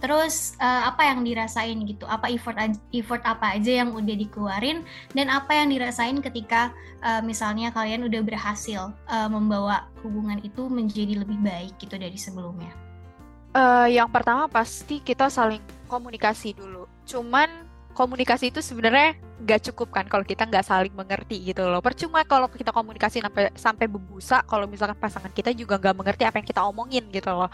Terus 0.03 0.59
uh, 0.59 0.91
apa 0.91 1.07
yang 1.07 1.23
dirasain 1.23 1.79
gitu? 1.87 2.03
Apa 2.03 2.27
effort 2.27 2.59
effort 2.91 3.23
apa 3.23 3.55
aja 3.55 3.79
yang 3.79 3.95
udah 3.95 4.15
dikeluarin 4.27 4.83
dan 5.15 5.31
apa 5.31 5.55
yang 5.55 5.71
dirasain 5.71 6.19
ketika 6.19 6.75
uh, 6.99 7.23
misalnya 7.23 7.71
kalian 7.71 8.03
udah 8.11 8.19
berhasil 8.27 8.91
uh, 9.07 9.29
membawa 9.31 9.87
hubungan 10.03 10.43
itu 10.43 10.67
menjadi 10.67 11.23
lebih 11.23 11.39
baik 11.39 11.79
gitu 11.79 11.95
dari 11.95 12.19
sebelumnya? 12.19 12.84
Uh, 13.55 13.87
yang 13.87 14.11
pertama 14.11 14.51
pasti 14.51 14.99
kita 14.99 15.31
saling 15.31 15.63
komunikasi 15.87 16.51
dulu. 16.51 16.91
Cuman 17.07 17.47
komunikasi 17.95 18.51
itu 18.51 18.59
sebenarnya 18.59 19.15
nggak 19.39 19.71
cukup 19.71 19.95
kan 19.95 20.05
kalau 20.11 20.27
kita 20.27 20.43
nggak 20.43 20.67
saling 20.67 20.91
mengerti 20.91 21.39
gitu 21.55 21.63
loh. 21.63 21.79
Percuma 21.79 22.27
kalau 22.27 22.51
kita 22.51 22.75
komunikasi 22.75 23.23
sampai 23.23 23.55
sampai 23.55 23.87
berbusa 23.87 24.43
kalau 24.43 24.67
misalkan 24.67 24.99
pasangan 24.99 25.31
kita 25.31 25.55
juga 25.55 25.79
nggak 25.79 25.95
mengerti 25.95 26.23
apa 26.27 26.35
yang 26.43 26.47
kita 26.51 26.61
omongin 26.67 27.07
gitu 27.15 27.31
loh. 27.31 27.47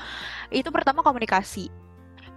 Itu 0.50 0.74
pertama 0.74 1.06
komunikasi. 1.06 1.70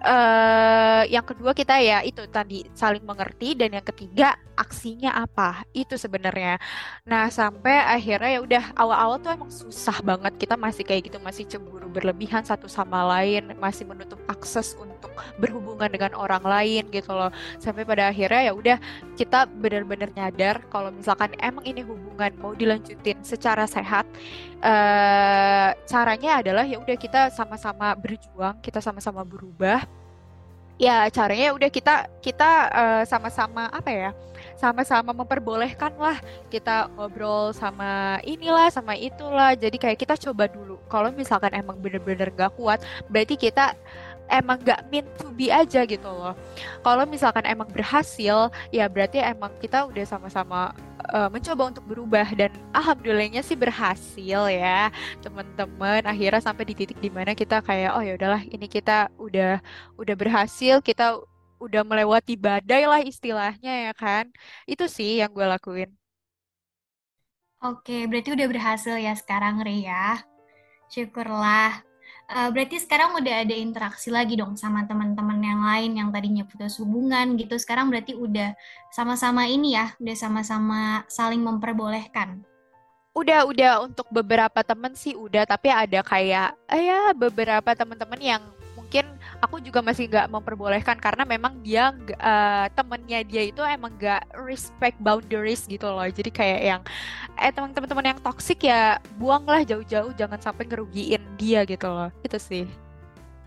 uh, 0.04 1.02
yang 1.08 1.24
kedua 1.24 1.56
kita 1.56 1.80
ya 1.80 2.04
itu 2.04 2.28
tadi 2.28 2.68
saling 2.76 3.02
mengerti 3.08 3.56
dan 3.56 3.72
yang 3.72 3.86
ketiga 3.86 4.36
aksinya 4.56 5.14
apa 5.14 5.62
itu 5.74 5.94
sebenarnya. 5.98 6.58
Nah 7.06 7.28
sampai 7.30 7.74
akhirnya 7.84 8.30
ya 8.38 8.40
udah 8.42 8.64
awal-awal 8.78 9.16
tuh 9.20 9.30
emang 9.34 9.50
susah 9.50 9.98
banget 10.02 10.32
kita 10.38 10.54
masih 10.58 10.82
kayak 10.86 11.10
gitu 11.10 11.18
masih 11.22 11.44
cemburu 11.46 11.86
berlebihan 11.90 12.42
satu 12.42 12.66
sama 12.66 13.06
lain 13.06 13.54
masih 13.62 13.86
menutup 13.86 14.18
akses 14.26 14.74
untuk 14.74 15.14
berhubungan 15.38 15.86
dengan 15.90 16.12
orang 16.18 16.42
lain 16.42 16.90
gitu 16.90 17.14
loh. 17.14 17.30
Sampai 17.62 17.86
pada 17.86 18.10
akhirnya 18.10 18.50
ya 18.50 18.52
udah 18.54 18.76
kita 19.14 19.46
benar-benar 19.46 20.10
nyadar 20.14 20.62
kalau 20.70 20.90
misalkan 20.90 21.30
emang 21.38 21.62
ini 21.62 21.86
hubungan 21.86 22.34
mau 22.42 22.52
dilanjutin 22.54 23.22
secara 23.22 23.66
sehat 23.70 24.06
uh, 24.62 25.70
caranya 25.86 26.42
adalah 26.42 26.64
ya 26.66 26.82
udah 26.82 26.96
kita 26.98 27.30
sama-sama 27.30 27.94
berjuang 27.94 28.58
kita 28.58 28.82
sama-sama 28.82 29.22
berubah. 29.22 29.86
Ya 30.74 31.06
caranya 31.14 31.50
ya 31.50 31.54
udah 31.54 31.70
kita 31.70 31.94
kita 32.18 32.50
uh, 32.74 33.02
sama-sama 33.06 33.70
apa 33.70 33.90
ya 33.94 34.10
sama-sama 34.64 35.12
memperbolehkan 35.12 35.92
lah 36.00 36.16
kita 36.48 36.88
ngobrol 36.96 37.52
sama 37.52 38.16
inilah 38.24 38.72
sama 38.72 38.96
itulah 38.96 39.52
jadi 39.52 39.76
kayak 39.76 40.00
kita 40.00 40.16
coba 40.16 40.48
dulu 40.48 40.80
kalau 40.88 41.12
misalkan 41.12 41.52
emang 41.52 41.76
bener-bener 41.76 42.32
gak 42.32 42.56
kuat 42.56 42.80
berarti 43.12 43.36
kita 43.36 43.76
emang 44.32 44.60
gak 44.64 44.88
meant 44.88 45.08
to 45.20 45.28
be 45.34 45.52
aja 45.52 45.84
gitu 45.84 46.08
loh. 46.08 46.32
Kalau 46.80 47.04
misalkan 47.04 47.44
emang 47.44 47.68
berhasil, 47.68 48.48
ya 48.72 48.88
berarti 48.88 49.20
emang 49.20 49.52
kita 49.60 49.84
udah 49.84 50.04
sama-sama 50.08 50.72
uh, 51.12 51.28
mencoba 51.28 51.76
untuk 51.76 51.84
berubah 51.84 52.26
dan 52.36 52.52
alhamdulillahnya 52.72 53.44
sih 53.44 53.58
berhasil 53.58 54.48
ya 54.48 54.88
teman-teman. 55.20 56.04
Akhirnya 56.08 56.40
sampai 56.40 56.64
di 56.64 56.74
titik 56.76 56.98
di 57.00 57.12
mana 57.12 57.36
kita 57.36 57.60
kayak 57.60 57.96
oh 57.96 58.02
ya 58.04 58.16
udahlah 58.16 58.42
ini 58.48 58.66
kita 58.68 59.12
udah 59.20 59.60
udah 60.00 60.14
berhasil, 60.16 60.80
kita 60.80 61.20
udah 61.64 61.82
melewati 61.82 62.36
badai 62.36 62.84
lah 62.84 63.00
istilahnya 63.00 63.90
ya 63.90 63.92
kan. 63.96 64.28
Itu 64.68 64.84
sih 64.86 65.24
yang 65.24 65.32
gue 65.32 65.46
lakuin. 65.48 65.90
Oke, 67.64 68.04
berarti 68.04 68.36
udah 68.36 68.44
berhasil 68.44 68.94
ya 69.00 69.16
sekarang 69.16 69.64
Ria. 69.64 70.20
Syukurlah. 70.92 71.80
Uh, 72.24 72.48
berarti 72.52 72.80
sekarang 72.80 73.16
udah 73.20 73.44
ada 73.44 73.56
interaksi 73.56 74.08
lagi 74.08 74.36
dong 74.36 74.56
sama 74.56 74.88
teman-teman 74.88 75.40
yang 75.44 75.60
lain 75.60 75.92
yang 75.96 76.08
tadinya 76.12 76.44
putus 76.44 76.76
hubungan 76.80 77.36
gitu. 77.40 77.56
Sekarang 77.56 77.88
berarti 77.88 78.16
udah 78.16 78.52
sama-sama 78.92 79.48
ini 79.48 79.76
ya, 79.76 79.96
udah 79.96 80.16
sama-sama 80.16 81.04
saling 81.08 81.40
memperbolehkan. 81.40 82.44
Udah, 83.14 83.46
udah 83.46 83.86
untuk 83.86 84.10
beberapa 84.10 84.60
temen 84.66 84.92
sih 84.92 85.14
udah, 85.14 85.46
tapi 85.46 85.70
ada 85.70 86.02
kayak 86.02 86.56
eh 86.66 86.90
ya 86.90 87.14
beberapa 87.14 87.70
teman-teman 87.72 88.18
yang 88.18 88.42
aku 89.44 89.60
juga 89.60 89.80
masih 89.84 90.08
nggak 90.08 90.32
memperbolehkan 90.32 90.96
karena 90.98 91.22
memang 91.28 91.60
dia 91.60 91.92
uh, 92.20 92.66
temennya 92.72 93.20
dia 93.24 93.42
itu 93.46 93.60
emang 93.60 93.92
nggak 94.00 94.24
respect 94.44 94.96
boundaries 95.00 95.64
gitu 95.68 95.86
loh. 95.86 96.06
Jadi 96.08 96.30
kayak 96.32 96.60
yang 96.64 96.82
eh 97.38 97.52
teman-teman 97.52 98.16
yang 98.16 98.20
toxic 98.20 98.64
ya 98.64 98.98
buanglah 99.20 99.62
jauh-jauh 99.62 100.12
jangan 100.16 100.40
sampai 100.40 100.64
ngerugiin 100.66 101.22
dia 101.36 101.62
gitu 101.68 101.86
loh. 101.86 102.08
Itu 102.24 102.38
sih 102.40 102.83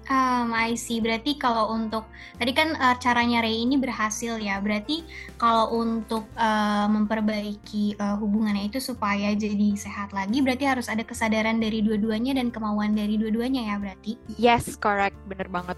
Um, 0.07 0.55
I 0.55 0.79
see. 0.79 1.03
Berarti 1.03 1.35
kalau 1.35 1.75
untuk 1.75 2.07
tadi 2.39 2.55
kan 2.55 2.75
uh, 2.79 2.95
caranya 2.95 3.43
Ray 3.43 3.67
ini 3.67 3.75
berhasil 3.75 4.39
ya. 4.39 4.59
Berarti 4.63 5.03
kalau 5.35 5.75
untuk 5.75 6.23
uh, 6.39 6.87
memperbaiki 6.87 7.99
uh, 7.99 8.15
hubungannya 8.15 8.71
itu 8.71 8.79
supaya 8.79 9.35
jadi 9.35 9.75
sehat 9.75 10.15
lagi, 10.15 10.39
berarti 10.39 10.63
harus 10.63 10.87
ada 10.87 11.03
kesadaran 11.03 11.59
dari 11.59 11.83
dua-duanya 11.83 12.39
dan 12.39 12.51
kemauan 12.55 12.95
dari 12.95 13.19
dua-duanya 13.19 13.67
ya. 13.67 13.75
Berarti. 13.75 14.15
Yes, 14.39 14.79
correct. 14.79 15.19
Bener 15.27 15.51
banget. 15.51 15.75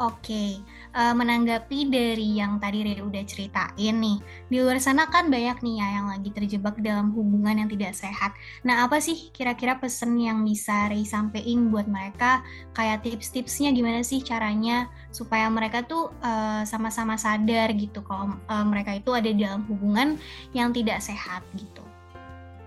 Oke, 0.00 0.56
uh, 0.96 1.12
menanggapi 1.12 1.92
dari 1.92 2.40
yang 2.40 2.56
tadi 2.56 2.80
Rere 2.88 3.04
udah 3.04 3.20
ceritain 3.28 4.00
nih, 4.00 4.16
di 4.48 4.56
luar 4.56 4.80
sana 4.80 5.04
kan 5.12 5.28
banyak 5.28 5.60
nih 5.60 5.76
ya 5.76 6.00
yang 6.00 6.08
lagi 6.08 6.32
terjebak 6.32 6.80
dalam 6.80 7.12
hubungan 7.12 7.60
yang 7.60 7.68
tidak 7.68 7.92
sehat. 7.92 8.32
Nah, 8.64 8.88
apa 8.88 8.96
sih 8.96 9.28
kira-kira 9.28 9.76
pesan 9.76 10.16
yang 10.16 10.40
bisa 10.40 10.88
Rere 10.88 11.04
sampein 11.04 11.68
buat 11.68 11.84
mereka? 11.84 12.40
Kayak 12.72 13.04
tips-tipsnya 13.04 13.76
gimana 13.76 14.00
sih 14.00 14.24
caranya 14.24 14.88
supaya 15.12 15.52
mereka 15.52 15.84
tuh 15.84 16.08
uh, 16.24 16.64
sama-sama 16.64 17.20
sadar 17.20 17.68
gitu 17.76 18.00
kalau 18.00 18.40
uh, 18.48 18.64
mereka 18.64 18.96
itu 18.96 19.12
ada 19.12 19.28
dalam 19.36 19.68
hubungan 19.68 20.16
yang 20.56 20.72
tidak 20.72 21.04
sehat 21.04 21.44
gitu. 21.60 21.84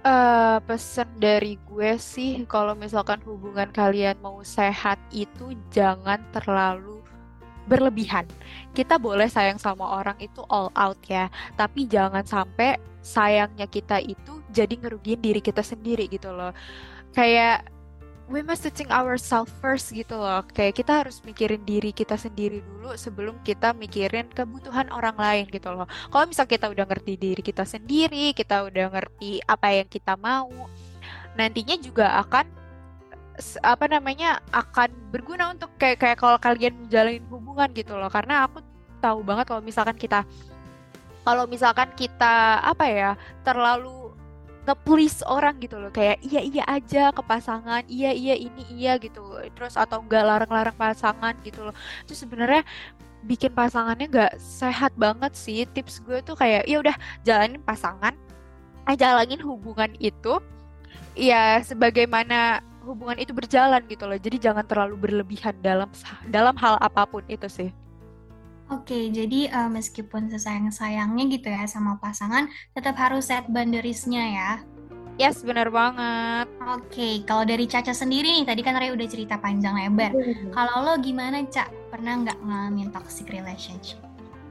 Uh, 0.06 0.62
pesan 0.70 1.10
dari 1.18 1.58
gue 1.66 1.98
sih 1.98 2.46
kalau 2.46 2.78
misalkan 2.78 3.24
hubungan 3.26 3.74
kalian 3.74 4.20
mau 4.22 4.44
sehat 4.46 5.02
itu 5.16 5.58
jangan 5.74 6.22
terlalu 6.36 6.93
berlebihan. 7.68 8.28
Kita 8.76 9.00
boleh 9.00 9.28
sayang 9.28 9.60
sama 9.60 10.00
orang 10.00 10.18
itu 10.20 10.44
all 10.52 10.72
out 10.76 11.00
ya, 11.08 11.32
tapi 11.56 11.88
jangan 11.88 12.24
sampai 12.26 12.80
sayangnya 13.04 13.68
kita 13.68 14.00
itu 14.00 14.40
jadi 14.54 14.76
ngerugiin 14.80 15.20
diri 15.20 15.42
kita 15.44 15.62
sendiri 15.66 16.08
gitu 16.08 16.32
loh. 16.32 16.56
Kayak 17.14 17.68
we 18.32 18.40
must 18.42 18.64
think 18.64 18.90
ourselves 18.90 19.52
first 19.60 19.92
gitu 19.92 20.16
loh. 20.16 20.42
Kayak 20.56 20.80
kita 20.80 21.04
harus 21.04 21.20
mikirin 21.28 21.62
diri 21.68 21.92
kita 21.92 22.16
sendiri 22.16 22.64
dulu 22.64 22.96
sebelum 22.96 23.36
kita 23.44 23.76
mikirin 23.76 24.32
kebutuhan 24.32 24.88
orang 24.94 25.16
lain 25.20 25.46
gitu 25.52 25.70
loh. 25.74 25.88
Kalau 26.10 26.26
misal 26.30 26.48
kita 26.48 26.72
udah 26.72 26.86
ngerti 26.88 27.20
diri 27.20 27.42
kita 27.44 27.68
sendiri, 27.68 28.32
kita 28.32 28.64
udah 28.68 28.88
ngerti 28.94 29.44
apa 29.44 29.68
yang 29.76 29.88
kita 29.92 30.16
mau, 30.16 30.50
nantinya 31.36 31.76
juga 31.78 32.18
akan 32.24 32.64
apa 33.66 33.86
namanya 33.90 34.38
akan 34.54 34.94
berguna 35.10 35.50
untuk 35.50 35.74
kayak 35.82 35.98
kayak 35.98 36.18
kalau 36.22 36.38
kalian 36.38 36.86
menjalin 36.86 37.18
gitu 37.76 37.94
loh. 37.98 38.10
Karena 38.10 38.48
aku 38.48 38.62
tahu 39.04 39.20
banget 39.22 39.46
kalau 39.52 39.62
misalkan 39.62 39.98
kita 40.00 40.24
kalau 41.24 41.48
misalkan 41.48 41.88
kita 41.96 42.60
apa 42.60 42.86
ya 42.88 43.12
terlalu 43.48 44.12
nge-please 44.64 45.24
orang 45.28 45.60
gitu 45.60 45.80
loh. 45.80 45.92
Kayak 45.92 46.24
iya 46.24 46.42
iya 46.44 46.64
aja 46.68 47.04
ke 47.12 47.22
pasangan 47.24 47.84
iya 47.88 48.12
iya 48.16 48.36
ini 48.36 48.64
iya 48.76 48.96
gitu. 49.00 49.22
Terus 49.56 49.76
atau 49.76 50.04
enggak 50.04 50.24
larang-larang 50.24 50.76
pasangan 50.76 51.36
gitu 51.44 51.70
loh. 51.70 51.76
Itu 52.08 52.16
sebenarnya 52.16 52.64
bikin 53.24 53.56
pasangannya 53.56 54.08
nggak 54.12 54.34
sehat 54.40 54.92
banget 54.96 55.32
sih. 55.36 55.64
Tips 55.68 56.04
gue 56.04 56.20
tuh 56.24 56.36
kayak 56.36 56.68
ya 56.68 56.80
udah 56.84 56.96
jalanin 57.28 57.62
pasangan 57.64 58.16
eh 58.84 58.96
jalanin 59.00 59.40
hubungan 59.40 59.96
itu 60.04 60.44
ya 61.16 61.62
sebagaimana 61.64 62.60
hubungan 62.84 63.18
itu 63.18 63.32
berjalan 63.32 63.82
gitu 63.88 64.04
loh. 64.06 64.20
Jadi 64.20 64.38
jangan 64.38 64.68
terlalu 64.68 64.96
berlebihan 65.00 65.56
dalam 65.64 65.90
dalam 66.28 66.56
hal 66.60 66.76
apa 66.84 67.08
pun 67.08 67.24
itu 67.32 67.48
sih. 67.48 67.70
Oke, 68.72 69.12
jadi 69.12 69.52
uh, 69.52 69.70
meskipun 69.70 70.32
sesayang-sayangnya 70.32 71.24
gitu 71.36 71.48
ya 71.52 71.68
sama 71.68 72.00
pasangan, 72.00 72.48
tetap 72.72 72.96
harus 72.96 73.28
set 73.28 73.46
boundaries-nya 73.52 74.24
ya. 74.24 74.52
Yes, 75.22 75.46
benar 75.46 75.70
banget. 75.70 76.50
Oke, 76.74 77.22
kalau 77.30 77.46
dari 77.46 77.70
Caca 77.70 77.94
sendiri 77.94 78.34
nih, 78.34 78.50
tadi 78.50 78.66
kan 78.66 78.74
Ray 78.74 78.90
udah 78.90 79.06
cerita 79.06 79.38
panjang 79.38 79.78
lebar. 79.78 80.10
Kalau 80.50 80.76
lo 80.90 80.98
gimana, 80.98 81.46
Cak? 81.46 81.70
Pernah 81.94 82.26
nggak 82.26 82.40
ngalamin 82.42 82.90
toxic 82.90 83.30
relationship? 83.30 84.02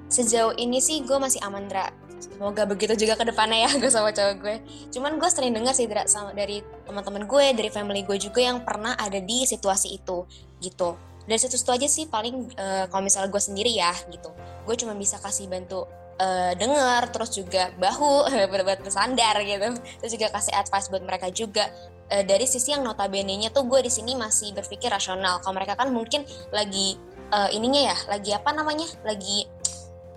Sejauh 0.06 0.54
ini 0.60 0.78
sih 0.78 1.02
gue 1.02 1.18
masih 1.18 1.42
aman, 1.42 1.66
Dra 1.66 1.90
semoga 2.22 2.62
begitu 2.64 2.94
juga 2.94 3.18
ke 3.18 3.24
depannya 3.26 3.66
ya 3.66 3.70
gue 3.80 3.90
sama 3.90 4.14
cowok 4.14 4.34
gue. 4.38 4.56
Cuman 4.94 5.18
gue 5.18 5.28
sering 5.30 5.52
dengar 5.52 5.74
sih 5.74 5.90
sama 6.06 6.30
dari 6.30 6.62
teman-teman 6.86 7.26
gue 7.26 7.44
dari 7.58 7.70
family 7.70 8.06
gue 8.06 8.18
juga 8.18 8.40
yang 8.40 8.62
pernah 8.62 8.94
ada 8.94 9.18
di 9.18 9.42
situasi 9.42 9.98
itu 9.98 10.24
gitu. 10.62 10.94
Dari 11.26 11.38
situ 11.38 11.54
situ 11.54 11.70
aja 11.70 11.86
sih 11.86 12.06
paling 12.06 12.54
uh, 12.58 12.84
kalau 12.90 13.02
misalnya 13.02 13.30
gue 13.30 13.42
sendiri 13.42 13.70
ya 13.74 13.90
gitu. 14.10 14.30
Gue 14.62 14.74
cuma 14.78 14.94
bisa 14.94 15.18
kasih 15.18 15.50
bantu 15.50 15.86
uh, 16.18 16.52
denger 16.54 17.02
terus 17.10 17.30
juga 17.34 17.70
bahu 17.78 18.30
buat 18.66 18.80
bersandar 18.82 19.42
gitu. 19.42 19.74
Terus 20.02 20.12
juga 20.14 20.26
kasih 20.30 20.54
advice 20.54 20.88
buat 20.90 21.02
mereka 21.02 21.30
juga. 21.30 21.70
Uh, 22.12 22.26
dari 22.26 22.44
sisi 22.44 22.74
yang 22.74 22.84
notabene-nya 22.84 23.54
tuh 23.54 23.64
gue 23.66 23.80
di 23.82 23.90
sini 23.92 24.18
masih 24.18 24.54
berpikir 24.54 24.90
rasional. 24.90 25.40
Kalau 25.40 25.54
mereka 25.54 25.78
kan 25.78 25.88
mungkin 25.94 26.26
lagi 26.50 26.98
uh, 27.32 27.48
ininya 27.54 27.94
ya 27.94 27.96
lagi 28.10 28.30
apa 28.36 28.50
namanya? 28.52 28.86
Lagi 29.02 29.48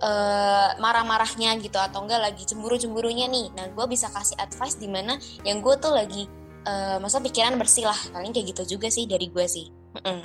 uh, 0.02 0.70
marah-marahnya 0.80 1.56
gitu 1.62 1.76
atau 1.80 2.04
enggak 2.04 2.32
lagi 2.32 2.42
cemburu-cemburunya 2.44 3.28
nih. 3.30 3.52
Nah, 3.56 3.66
gue 3.72 3.86
bisa 3.88 4.10
kasih 4.12 4.36
advice 4.40 4.76
di 4.76 4.88
mana 4.90 5.16
yang 5.46 5.62
gue 5.64 5.74
tuh 5.78 5.92
lagi 5.92 6.28
uh, 6.66 6.98
masa 7.00 7.22
pikiran 7.22 7.56
bersih 7.56 7.88
lah. 7.88 7.98
Paling 8.12 8.32
kayak 8.34 8.56
gitu 8.56 8.76
juga 8.76 8.88
sih 8.92 9.08
dari 9.08 9.28
gue 9.30 9.46
sih. 9.48 9.68
Mm 9.96 10.02
-mm. 10.02 10.20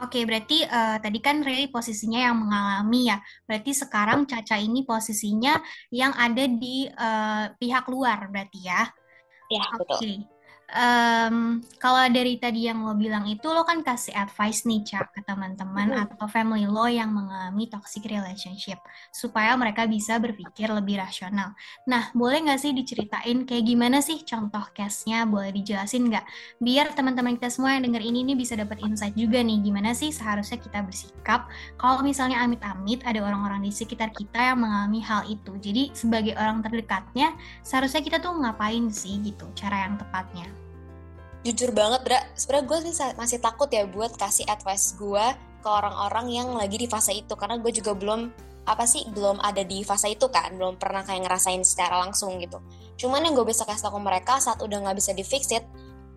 Oke, 0.00 0.24
berarti 0.24 0.64
uh, 0.64 0.96
tadi 0.96 1.20
kan 1.20 1.44
Ray 1.44 1.68
posisinya 1.68 2.24
yang 2.24 2.40
mengalami 2.40 3.12
ya. 3.12 3.20
Berarti 3.44 3.76
sekarang 3.76 4.24
Caca 4.24 4.56
ini 4.56 4.80
posisinya 4.88 5.60
yang 5.92 6.16
ada 6.16 6.48
di 6.48 6.88
uh, 6.88 7.52
pihak 7.60 7.84
luar 7.92 8.32
berarti 8.32 8.64
ya. 8.64 8.88
Iya, 9.52 9.64
Oke. 9.76 10.24
Em, 10.70 11.58
kalau 11.82 11.98
dari 12.14 12.38
tadi 12.38 12.70
yang 12.70 12.86
lo 12.86 12.94
bilang 12.94 13.26
itu 13.26 13.42
lo 13.50 13.66
kan 13.66 13.82
kasih 13.82 14.14
advice 14.14 14.62
nih 14.70 14.86
Cak 14.86 15.18
ke 15.18 15.20
teman-teman 15.26 15.90
Mhm. 15.90 16.14
atau 16.14 16.30
family 16.30 16.62
lo 16.62 16.86
yang 16.86 17.10
mengalami 17.10 17.66
toxic 17.66 18.06
relationship 18.06 18.78
supaya 19.10 19.58
mereka 19.58 19.90
bisa 19.90 20.22
berpikir 20.22 20.70
lebih 20.70 21.02
rasional. 21.02 21.58
Nah, 21.90 22.14
boleh 22.14 22.46
nggak 22.46 22.62
sih 22.62 22.70
diceritain 22.70 23.42
kayak 23.50 23.66
gimana 23.66 23.98
sih 23.98 24.22
contoh 24.22 24.62
case-nya? 24.70 25.26
Boleh 25.26 25.50
dijelasin 25.50 26.06
nggak? 26.06 26.22
Biar 26.62 26.94
teman-teman 26.94 27.34
kita 27.34 27.50
semua 27.50 27.74
yang 27.74 27.90
denger 27.90 28.02
ini 28.06 28.22
nih 28.30 28.36
bisa 28.38 28.54
dapat 28.54 28.78
insight 28.86 29.18
juga 29.18 29.42
nih 29.42 29.58
gimana 29.66 29.90
sih 29.90 30.14
seharusnya 30.14 30.62
kita 30.62 30.86
bersikap 30.86 31.50
kalau 31.82 31.98
misalnya 32.06 32.46
amit-amit 32.46 33.02
ada 33.02 33.18
orang-orang 33.26 33.66
di 33.66 33.74
sekitar 33.74 34.14
kita 34.14 34.54
yang 34.54 34.62
mengalami 34.62 35.02
hal 35.02 35.26
itu. 35.26 35.50
Jadi 35.58 35.90
sebagai 35.98 36.38
orang 36.38 36.62
terdekatnya 36.62 37.34
seharusnya 37.66 38.06
kita 38.06 38.22
tuh 38.22 38.38
ngapain 38.38 38.86
sih 38.92 39.18
gitu 39.26 39.50
cara 39.58 39.88
yang 39.90 39.98
tepatnya. 39.98 40.59
Jujur 41.40 41.72
banget, 41.72 42.04
Dra. 42.04 42.20
Sebenarnya 42.36 42.64
gue 42.68 42.78
masih 43.16 43.40
takut 43.40 43.64
ya 43.72 43.88
buat 43.88 44.12
kasih 44.12 44.44
advice 44.44 44.92
gue 45.00 45.24
ke 45.64 45.68
orang-orang 45.68 46.28
yang 46.28 46.52
lagi 46.52 46.76
di 46.76 46.84
fase 46.84 47.16
itu. 47.16 47.32
Karena 47.32 47.56
gue 47.56 47.72
juga 47.72 47.96
belum, 47.96 48.28
apa 48.68 48.84
sih, 48.84 49.08
belum 49.08 49.40
ada 49.40 49.64
di 49.64 49.80
fase 49.80 50.12
itu 50.12 50.28
kan. 50.28 50.52
Belum 50.52 50.76
pernah 50.76 51.00
kayak 51.00 51.24
ngerasain 51.24 51.64
secara 51.64 51.96
langsung 51.96 52.36
gitu. 52.44 52.60
Cuman 53.00 53.24
yang 53.24 53.32
gue 53.32 53.48
bisa 53.48 53.64
kasih 53.64 53.88
tau 53.88 53.96
ke 53.96 54.00
mereka 54.04 54.36
saat 54.36 54.60
udah 54.60 54.84
nggak 54.84 55.00
bisa 55.00 55.16
di 55.16 55.24
fix 55.24 55.48
it, 55.56 55.64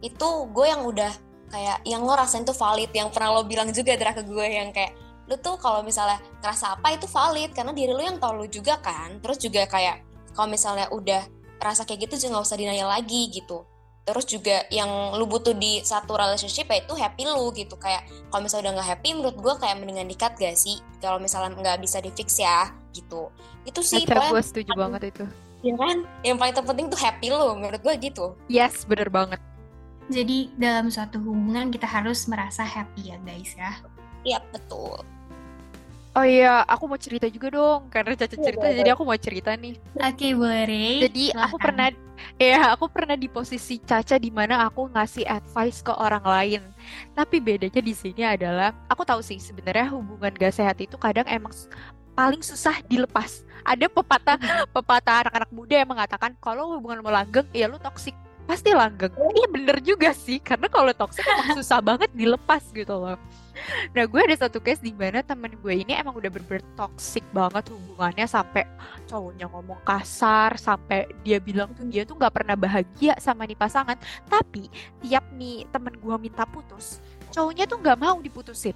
itu 0.03 0.27
gue 0.51 0.65
yang 0.67 0.83
udah 0.83 1.15
kayak, 1.47 1.79
yang 1.87 2.03
lo 2.03 2.19
rasain 2.19 2.43
tuh 2.43 2.55
valid. 2.55 2.91
Yang 2.91 3.15
pernah 3.15 3.31
lo 3.31 3.47
bilang 3.47 3.71
juga, 3.71 3.95
Dra, 3.95 4.11
ke 4.11 4.27
gue 4.27 4.43
yang 4.43 4.75
kayak, 4.75 4.91
lu 5.31 5.39
tuh 5.39 5.55
kalau 5.55 5.87
misalnya 5.87 6.19
ngerasa 6.43 6.75
apa 6.75 6.99
itu 6.99 7.07
valid. 7.07 7.55
Karena 7.55 7.71
diri 7.71 7.95
lu 7.95 8.03
yang 8.03 8.19
tau 8.19 8.35
lu 8.35 8.43
juga 8.51 8.75
kan. 8.83 9.23
Terus 9.23 9.39
juga 9.39 9.63
kayak, 9.71 10.03
kalau 10.35 10.51
misalnya 10.51 10.91
udah 10.91 11.23
rasa 11.63 11.87
kayak 11.87 12.11
gitu, 12.11 12.27
juga 12.27 12.35
nggak 12.35 12.43
usah 12.43 12.59
dinanya 12.59 12.91
lagi 12.91 13.31
gitu 13.31 13.63
terus 14.03 14.27
juga 14.27 14.67
yang 14.67 15.15
lu 15.15 15.23
butuh 15.23 15.55
di 15.55 15.79
satu 15.79 16.19
relationship 16.19 16.67
ya 16.67 16.83
itu 16.83 16.93
happy 16.95 17.23
lu 17.23 17.55
gitu 17.55 17.79
kayak 17.79 18.03
kalau 18.27 18.43
misalnya 18.43 18.69
udah 18.69 18.73
nggak 18.79 18.89
happy 18.91 19.09
menurut 19.15 19.37
gue 19.39 19.53
kayak 19.63 19.75
mendingan 19.79 20.07
dikat 20.11 20.35
gak 20.35 20.59
sih 20.59 20.75
kalau 20.99 21.23
misalnya 21.23 21.55
nggak 21.55 21.79
bisa 21.79 22.03
di 22.03 22.11
fix 22.11 22.35
ya 22.35 22.67
gitu 22.91 23.31
itu 23.63 23.79
sih 23.79 24.03
gue 24.03 24.43
setuju 24.43 24.75
banget 24.75 25.15
itu. 25.15 25.25
ya 25.63 25.75
kan 25.79 26.03
yang 26.27 26.35
paling 26.35 26.51
terpenting 26.51 26.91
tuh 26.91 26.99
happy 26.99 27.31
lu 27.31 27.55
menurut 27.55 27.79
gue 27.79 27.95
gitu 28.03 28.35
Yes, 28.51 28.83
bener 28.83 29.07
banget. 29.07 29.39
Jadi 30.11 30.51
dalam 30.59 30.91
suatu 30.91 31.15
hubungan 31.23 31.71
kita 31.71 31.87
harus 31.87 32.27
merasa 32.27 32.67
happy 32.67 33.15
ya 33.15 33.17
guys 33.23 33.55
ya. 33.55 33.71
iya 34.27 34.39
betul 34.51 34.99
Oh 36.13 36.21
iya, 36.21 36.61
aku 36.69 36.85
mau 36.85 36.99
cerita 37.01 37.25
juga 37.25 37.49
dong. 37.49 37.89
Karena 37.89 38.13
Caca 38.13 38.37
Iya, 38.37 38.45
cerita, 38.45 38.69
boleh, 38.69 38.77
jadi 38.77 38.89
aku 38.93 39.01
mau 39.01 39.17
cerita 39.17 39.51
nih. 39.57 39.75
Oke 39.97 40.27
boleh. 40.37 41.09
Jadi 41.09 41.33
aku 41.33 41.57
Silahkan. 41.57 41.57
pernah, 41.57 41.87
ya 42.37 42.59
aku 42.69 42.85
pernah 42.85 43.17
di 43.17 43.25
posisi 43.25 43.81
Caca 43.81 44.21
di 44.21 44.29
mana 44.29 44.69
aku 44.69 44.93
ngasih 44.93 45.25
advice 45.25 45.81
ke 45.81 45.89
orang 45.89 46.21
lain. 46.21 46.61
Tapi 47.17 47.41
bedanya 47.41 47.81
di 47.81 47.93
sini 47.97 48.21
adalah, 48.21 48.77
aku 48.85 49.01
tahu 49.01 49.25
sih 49.25 49.41
sebenarnya 49.41 49.89
hubungan 49.89 50.29
gak 50.37 50.53
sehat 50.53 50.77
itu 50.77 50.93
kadang 51.01 51.25
emang 51.25 51.49
paling 52.13 52.45
susah 52.45 52.77
dilepas. 52.85 53.41
Ada 53.65 53.89
pepatah, 53.89 54.37
pepatah 54.69 55.25
anak-anak 55.25 55.49
muda 55.49 55.81
yang 55.81 55.89
mengatakan 55.89 56.37
kalau 56.37 56.77
hubungan 56.77 57.01
mau 57.01 57.09
langgeng, 57.09 57.49
ya 57.57 57.65
lu 57.65 57.81
toksik 57.81 58.13
pasti 58.43 58.69
langgeng. 58.75 59.13
Iya 59.13 59.47
bener 59.49 59.77
juga 59.81 60.11
sih, 60.11 60.37
karena 60.39 60.67
kalau 60.67 60.91
toksik 60.91 61.23
emang 61.25 61.55
susah 61.59 61.79
banget 61.79 62.09
dilepas 62.13 62.63
gitu 62.71 62.95
loh. 62.95 63.17
Nah, 63.93 64.03
gue 64.09 64.21
ada 64.21 64.35
satu 64.35 64.57
case 64.57 64.81
di 64.81 64.89
mana 64.91 65.21
temen 65.21 65.53
gue 65.61 65.73
ini 65.85 65.93
emang 65.93 66.17
udah 66.17 66.27
bener-bener 66.27 66.65
toxic 66.73 67.21
banget 67.31 67.69
hubungannya 67.69 68.25
sampai 68.25 68.65
cowoknya 69.05 69.45
ngomong 69.47 69.79
kasar, 69.85 70.57
sampai 70.57 71.05
dia 71.21 71.37
bilang 71.37 71.69
tuh 71.77 71.85
dia 71.85 72.01
tuh 72.03 72.17
nggak 72.17 72.33
pernah 72.33 72.57
bahagia 72.57 73.13
sama 73.21 73.45
nih 73.45 73.57
pasangan. 73.57 73.95
Tapi 74.25 74.67
tiap 75.05 75.23
nih 75.37 75.69
temen 75.69 75.93
gue 76.01 76.15
minta 76.17 76.43
putus, 76.49 76.97
cowoknya 77.29 77.69
tuh 77.69 77.77
nggak 77.79 77.99
mau 78.01 78.17
diputusin. 78.19 78.75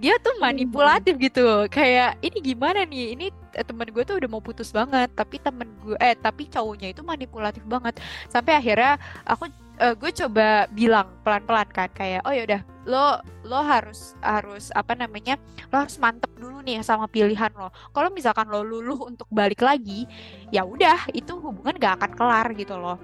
Dia 0.00 0.16
tuh 0.24 0.32
manipulatif 0.40 1.20
gitu, 1.20 1.68
kayak 1.68 2.16
ini 2.24 2.38
gimana 2.40 2.88
nih? 2.88 3.12
Ini 3.14 3.26
eh, 3.52 3.64
temen 3.68 3.84
gue 3.92 4.00
tuh 4.08 4.16
udah 4.16 4.28
mau 4.32 4.40
putus 4.40 4.72
banget, 4.72 5.12
tapi 5.12 5.36
temen 5.36 5.68
gue 5.84 5.96
eh 6.00 6.16
tapi 6.16 6.48
cowoknya 6.48 6.96
itu 6.96 7.04
manipulatif 7.04 7.60
banget. 7.68 8.00
Sampai 8.32 8.56
akhirnya 8.56 8.96
aku 9.28 9.52
eh, 9.80 9.94
gue 9.96 10.10
coba 10.24 10.68
bilang 10.72 11.08
pelan-pelan 11.24 11.68
kan 11.72 11.88
kayak 11.92 12.20
oh 12.28 12.32
yaudah 12.32 12.60
lo 12.88 13.20
lo 13.44 13.60
harus 13.60 14.16
harus 14.24 14.72
apa 14.72 14.96
namanya 14.96 15.36
lo 15.68 15.84
harus 15.84 15.96
mantep 16.00 16.32
dulu 16.36 16.64
nih 16.64 16.80
sama 16.80 17.04
pilihan 17.08 17.52
lo 17.56 17.68
kalau 17.92 18.08
misalkan 18.08 18.48
lo 18.48 18.64
luluh 18.64 18.96
untuk 19.04 19.28
balik 19.28 19.60
lagi 19.60 20.08
ya 20.48 20.64
udah 20.64 21.12
itu 21.12 21.36
hubungan 21.36 21.76
gak 21.76 22.00
akan 22.00 22.12
kelar 22.16 22.46
gitu 22.56 22.76
loh 22.80 22.96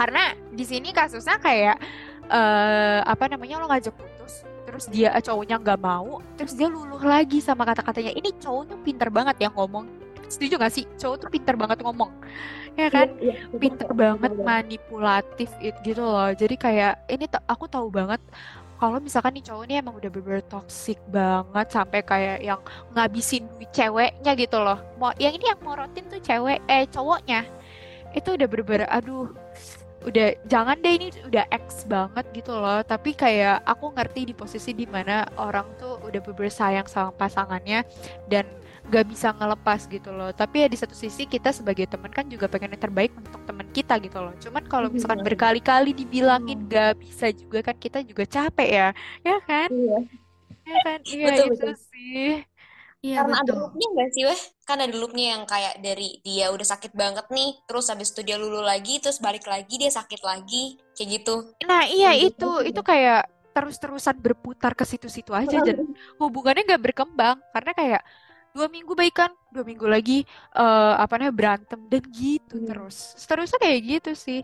karena 0.00 0.32
di 0.52 0.64
sini 0.64 0.92
kasusnya 0.96 1.36
kayak 1.40 1.76
eh 2.26 3.00
apa 3.04 3.24
namanya 3.28 3.60
lo 3.60 3.68
ngajak 3.68 3.94
terus 4.76 4.92
dia 4.92 5.08
eh, 5.16 5.24
cowoknya 5.24 5.56
nggak 5.56 5.80
mau 5.80 6.20
terus 6.36 6.52
dia 6.52 6.68
luluh 6.68 7.00
lagi 7.00 7.40
sama 7.40 7.64
kata-katanya. 7.64 8.12
Ini 8.12 8.36
cowok 8.36 8.62
tuh 8.68 8.78
pinter 8.84 9.08
banget 9.08 9.36
yang 9.40 9.56
ngomong. 9.56 9.88
Setuju 10.28 10.60
gak 10.60 10.74
sih? 10.74 10.84
Cowok 11.00 11.16
tuh 11.16 11.28
pinter 11.32 11.54
banget 11.56 11.80
ngomong. 11.80 12.12
Ya 12.76 12.92
kan? 12.92 13.08
pinter 13.56 13.88
banget 13.96 14.36
manipulatif 14.36 15.48
it 15.64 15.72
gitu 15.80 16.04
loh. 16.04 16.28
Jadi 16.36 16.60
kayak 16.60 17.08
ini 17.08 17.24
aku 17.48 17.64
tahu 17.72 17.88
banget 17.88 18.20
kalau 18.76 19.00
misalkan 19.00 19.32
nih 19.40 19.48
cowok 19.48 19.64
ini 19.64 19.74
emang 19.80 19.96
udah 19.96 20.10
bener 20.12 20.44
toxic 20.44 21.00
banget 21.08 21.66
sampai 21.72 22.04
kayak 22.04 22.38
yang 22.44 22.60
ngabisin 22.92 23.48
duit 23.56 23.72
ceweknya 23.72 24.36
gitu 24.36 24.60
loh. 24.60 24.76
Mau 25.00 25.16
yang 25.16 25.32
ini 25.32 25.48
yang 25.48 25.60
morotin 25.64 26.04
tuh 26.12 26.20
cewek 26.20 26.60
eh 26.68 26.84
cowoknya. 26.92 27.48
Itu 28.12 28.36
udah 28.36 28.44
bener-bener 28.44 28.84
aduh 28.92 29.32
udah 30.04 30.26
jangan 30.46 30.76
deh 30.84 30.92
ini 30.98 31.06
udah 31.24 31.44
ex 31.48 31.86
banget 31.88 32.24
gitu 32.36 32.52
loh. 32.58 32.84
Tapi 32.84 33.16
kayak 33.16 33.64
aku 33.64 33.90
ngerti 33.96 34.28
di 34.30 34.34
posisi 34.36 34.70
di 34.76 34.84
mana 34.86 35.24
orang 35.40 35.66
tuh 35.80 35.98
udah 36.04 36.20
bener 36.20 36.48
sayang 36.52 36.86
sama 36.86 37.10
pasangannya 37.16 37.82
dan 38.30 38.44
gak 38.86 39.04
bisa 39.10 39.34
ngelepas 39.34 39.80
gitu 39.90 40.10
loh. 40.14 40.30
Tapi 40.30 40.62
ya 40.62 40.68
di 40.70 40.78
satu 40.78 40.94
sisi 40.94 41.26
kita 41.26 41.50
sebagai 41.50 41.90
teman 41.90 42.10
kan 42.12 42.26
juga 42.30 42.46
pengen 42.46 42.74
yang 42.78 42.82
terbaik 42.86 43.10
untuk 43.18 43.42
teman 43.42 43.66
kita 43.74 43.98
gitu 43.98 44.18
loh. 44.22 44.34
Cuman 44.38 44.62
kalau 44.70 44.88
misalkan 44.92 45.18
Bener. 45.18 45.26
berkali-kali 45.26 45.90
dibilangin 45.96 46.70
gak 46.70 47.00
bisa 47.02 47.32
juga 47.34 47.58
kan 47.66 47.76
kita 47.78 47.98
juga 48.06 48.24
capek 48.28 48.68
ya. 48.70 48.88
Ya 49.26 49.36
kan? 49.42 49.70
Iya. 49.70 49.96
ya 50.68 50.76
kan? 50.86 51.00
Iya 51.12 51.26
Betul, 51.26 51.46
itu 51.48 51.66
betul. 51.66 51.74
sih 51.90 52.22
Iya 53.04 53.22
karena 53.22 53.36
ada 53.38 53.52
betul. 53.52 53.60
loopnya 53.62 53.86
nggak 53.92 54.08
sih 54.12 54.22
weh 54.26 54.40
kan 54.66 54.78
ada 54.82 54.94
loopnya 54.96 55.26
yang 55.36 55.42
kayak 55.46 55.74
dari 55.78 56.08
dia 56.26 56.50
udah 56.50 56.66
sakit 56.66 56.92
banget 56.96 57.26
nih 57.30 57.50
terus 57.68 57.86
habis 57.86 58.10
itu 58.10 58.20
dia 58.26 58.36
lulu 58.40 58.60
lagi 58.64 58.98
terus 58.98 59.20
balik 59.22 59.46
lagi 59.46 59.74
dia 59.78 59.92
sakit 59.92 60.20
lagi 60.24 60.74
kayak 60.96 61.08
gitu 61.22 61.34
nah 61.62 61.86
iya 61.86 62.16
Iya, 62.16 62.32
itu 62.34 62.50
betul. 62.50 62.66
itu 62.66 62.80
kayak 62.82 63.22
terus-terusan 63.54 64.16
berputar 64.20 64.76
ke 64.76 64.84
situ-situ 64.84 65.32
aja 65.32 65.60
dan 65.62 65.80
hubungannya 66.18 66.66
nggak 66.66 66.82
berkembang 66.82 67.40
karena 67.54 67.72
kayak 67.72 68.02
dua 68.52 68.66
minggu 68.68 68.92
baikan 68.92 69.32
dua 69.52 69.64
minggu 69.64 69.86
lagi 69.86 70.24
eh 70.52 70.94
apa 70.96 71.20
namanya 71.20 71.32
berantem 71.36 71.80
dan 71.88 72.02
gitu 72.10 72.56
Hmm. 72.56 72.66
terus 72.66 73.14
seterusnya 73.16 73.60
kayak 73.60 73.80
gitu 73.86 74.12
sih 74.12 74.40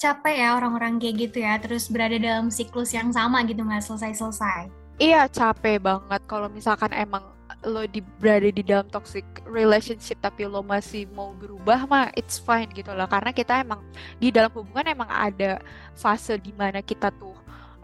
Capek 0.00 0.32
ya 0.32 0.56
orang-orang 0.56 0.96
kayak 0.96 1.28
gitu 1.28 1.44
ya, 1.44 1.60
terus 1.60 1.92
berada 1.92 2.16
dalam 2.16 2.48
siklus 2.48 2.96
yang 2.96 3.12
sama 3.12 3.44
gitu 3.44 3.60
nggak 3.60 3.84
selesai-selesai. 3.84 4.72
Iya 5.00 5.26
capek 5.32 5.80
banget. 5.80 6.20
Kalau 6.28 6.48
misalkan 6.52 6.92
emang 6.92 7.24
lo 7.64 7.82
di, 7.88 8.00
berada 8.20 8.48
di 8.52 8.60
dalam 8.60 8.86
toxic 8.92 9.24
relationship 9.48 10.16
tapi 10.20 10.44
lo 10.44 10.60
masih 10.64 11.08
mau 11.16 11.32
berubah 11.36 11.88
mah 11.88 12.06
it's 12.20 12.36
fine 12.36 12.68
gitu 12.76 12.92
loh. 12.92 13.08
Karena 13.08 13.32
kita 13.32 13.64
emang 13.64 13.80
di 14.20 14.28
dalam 14.28 14.52
hubungan 14.52 14.84
emang 14.92 15.08
ada 15.08 15.56
fase 15.96 16.36
di 16.36 16.52
mana 16.52 16.84
kita 16.84 17.08
tuh 17.16 17.32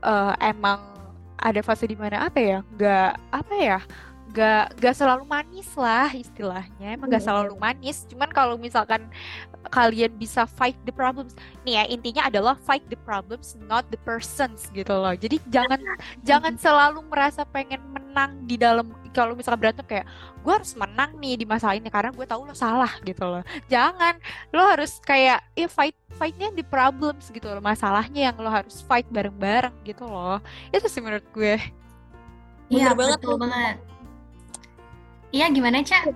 eh, 0.05 0.35
emang 0.44 0.81
ada 1.40 1.61
fase 1.64 1.88
di 1.88 1.96
mana 1.96 2.29
apa 2.29 2.37
ya? 2.37 2.59
Nggak 2.76 3.11
apa 3.33 3.55
ya 3.57 3.79
nggak 4.37 4.77
nggak 4.77 4.94
selalu 4.94 5.25
manis 5.25 5.68
lah 5.81 6.12
istilahnya. 6.12 6.92
Emang 6.92 7.09
nggak 7.09 7.25
Iya, 7.25 7.29
selalu 7.33 7.57
manis. 7.57 8.05
Cuman 8.05 8.29
kalau 8.29 8.61
misalkan 8.61 9.09
kalian 9.72 10.12
bisa 10.20 10.44
fight 10.44 10.77
the 10.85 10.92
problems 10.92 11.33
nih 11.64 11.81
ya 11.81 11.85
intinya 11.90 12.22
adalah 12.29 12.55
fight 12.55 12.85
the 12.87 13.01
problems 13.03 13.57
not 13.64 13.88
the 13.88 13.96
persons 14.05 14.68
gitu 14.77 14.92
loh. 14.92 15.16
Jadi 15.16 15.40
jangan 15.49 15.81
jangan 16.29 16.55
selalu 16.61 17.01
merasa 17.09 17.49
pengen 17.49 17.81
menang 17.88 18.44
di 18.44 18.61
dalam 18.61 18.92
kalau 19.16 19.33
misalkan 19.33 19.64
berantem 19.64 19.87
kayak 19.88 20.07
gue 20.44 20.53
harus 20.53 20.77
menang 20.77 21.16
nih 21.16 21.40
di 21.40 21.46
masalah 21.49 21.81
ini 21.81 21.88
karena 21.88 22.12
gue 22.12 22.27
tahu 22.29 22.44
lo 22.44 22.53
salah 22.53 22.92
gitu 23.09 23.25
loh. 23.25 23.40
Jangan. 23.72 24.20
Lo 24.53 24.68
harus 24.68 25.01
kayak 25.01 25.40
ya 25.57 25.68
fight 25.72 25.96
fightnya 26.20 26.53
di 26.53 26.61
problems 26.61 27.33
gitu 27.33 27.49
loh. 27.49 27.64
Masalahnya 27.64 28.29
yang 28.29 28.37
lo 28.37 28.53
harus 28.53 28.85
fight 28.85 29.09
bareng-bareng 29.09 29.72
gitu 29.88 30.05
loh. 30.05 30.44
Itu 30.68 30.92
sih 30.92 31.01
menurut 31.01 31.25
gue. 31.33 31.57
Iya 32.68 32.92
betul. 32.92 33.16
tuh. 33.25 33.37
banget. 33.40 33.95
Iya 35.34 35.50
gimana 35.50 35.82
Cak? 35.82 36.10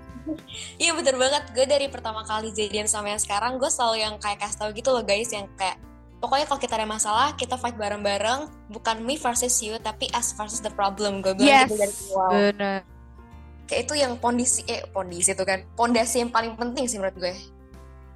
Iya 0.78 0.94
bener 0.94 1.16
banget, 1.18 1.42
gue 1.50 1.66
dari 1.66 1.86
pertama 1.90 2.22
kali 2.22 2.54
jadian 2.54 2.86
sama 2.86 3.10
yang 3.10 3.22
sekarang, 3.22 3.58
gue 3.58 3.66
selalu 3.66 4.04
yang 4.04 4.14
kayak 4.22 4.38
kasih 4.38 4.56
tau 4.62 4.70
gitu 4.70 4.94
loh 4.94 5.02
guys, 5.02 5.32
yang 5.34 5.50
kayak 5.58 5.80
pokoknya 6.22 6.46
kalau 6.46 6.60
kita 6.62 6.74
ada 6.78 6.86
masalah, 6.86 7.28
kita 7.34 7.58
fight 7.58 7.74
bareng-bareng, 7.74 8.46
bukan 8.70 8.96
me 9.02 9.18
versus 9.18 9.58
you, 9.58 9.74
tapi 9.82 10.06
us 10.14 10.30
versus 10.38 10.62
the 10.62 10.70
problem. 10.70 11.24
Gue 11.24 11.34
bilang 11.34 11.66
yes 11.66 11.68
gitu 11.72 11.76
dari 11.80 11.94
awal. 12.14 12.30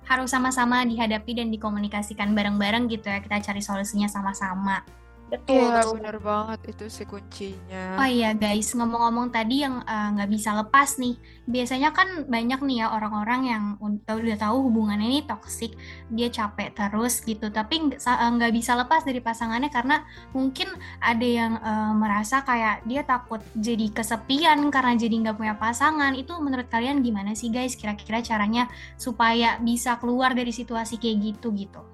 harus 0.05 0.29
sama-sama 0.29 0.85
dihadapi 0.85 1.33
dan 1.33 1.49
dikomunikasikan 1.49 2.37
bareng-bareng 2.37 2.93
gitu 2.93 3.09
ya. 3.09 3.25
Kita 3.25 3.41
cari 3.41 3.63
solusinya 3.65 4.09
sama-sama. 4.09 4.85
Betul, 5.25 5.57
Iya, 5.57 5.81
betul. 5.81 5.93
bener 5.99 6.17
banget 6.21 6.61
itu 6.69 6.85
sih 6.93 7.07
kuncinya. 7.09 7.97
Oh 7.97 8.05
iya 8.07 8.37
guys, 8.37 8.69
ngomong-ngomong 8.77 9.33
tadi 9.33 9.65
yang 9.65 9.81
eh, 9.83 10.09
nggak 10.15 10.31
bisa 10.31 10.53
lepas 10.53 11.01
nih. 11.01 11.17
Biasanya 11.49 11.91
kan 11.97 12.29
banyak 12.29 12.61
nih 12.61 12.77
ya 12.85 12.93
orang-orang 12.93 13.41
yang 13.49 13.65
tahu- 14.05 14.21
udah 14.21 14.37
tahu 14.39 14.57
hubungannya 14.69 15.09
ini 15.09 15.21
toksik, 15.25 15.75
dia 16.13 16.29
capek 16.29 16.77
terus 16.77 17.25
gitu, 17.25 17.49
tapi 17.49 17.75
nggak 17.89 17.99
eh, 18.05 18.31
nggak 18.37 18.53
bisa 18.53 18.77
lepas 18.77 19.03
dari 19.09 19.21
pasangannya 19.25 19.73
karena 19.73 20.05
mungkin 20.37 20.69
ada 21.01 21.25
yang 21.27 21.53
eh, 21.57 21.93
merasa 21.97 22.45
kayak 22.45 22.85
dia 22.85 23.03
takut 23.09 23.41
jadi 23.57 23.91
kesepian 23.97 24.61
karena 24.69 24.93
jadi 24.95 25.15
nggak 25.25 25.37
punya 25.41 25.55
pasangan. 25.57 26.13
Itu 26.15 26.37
menurut 26.45 26.69
kalian 26.69 27.01
gimana 27.01 27.33
sih 27.33 27.49
guys? 27.49 27.75
Kira-kira 27.81 28.21
caranya 28.21 28.69
supaya 29.01 29.57
bisa 29.59 29.97
keluar 29.99 30.37
dari 30.37 30.53
situasi 30.53 31.01
kayak 31.01 31.17
gitu 31.33 31.49
gitu? 31.57 31.94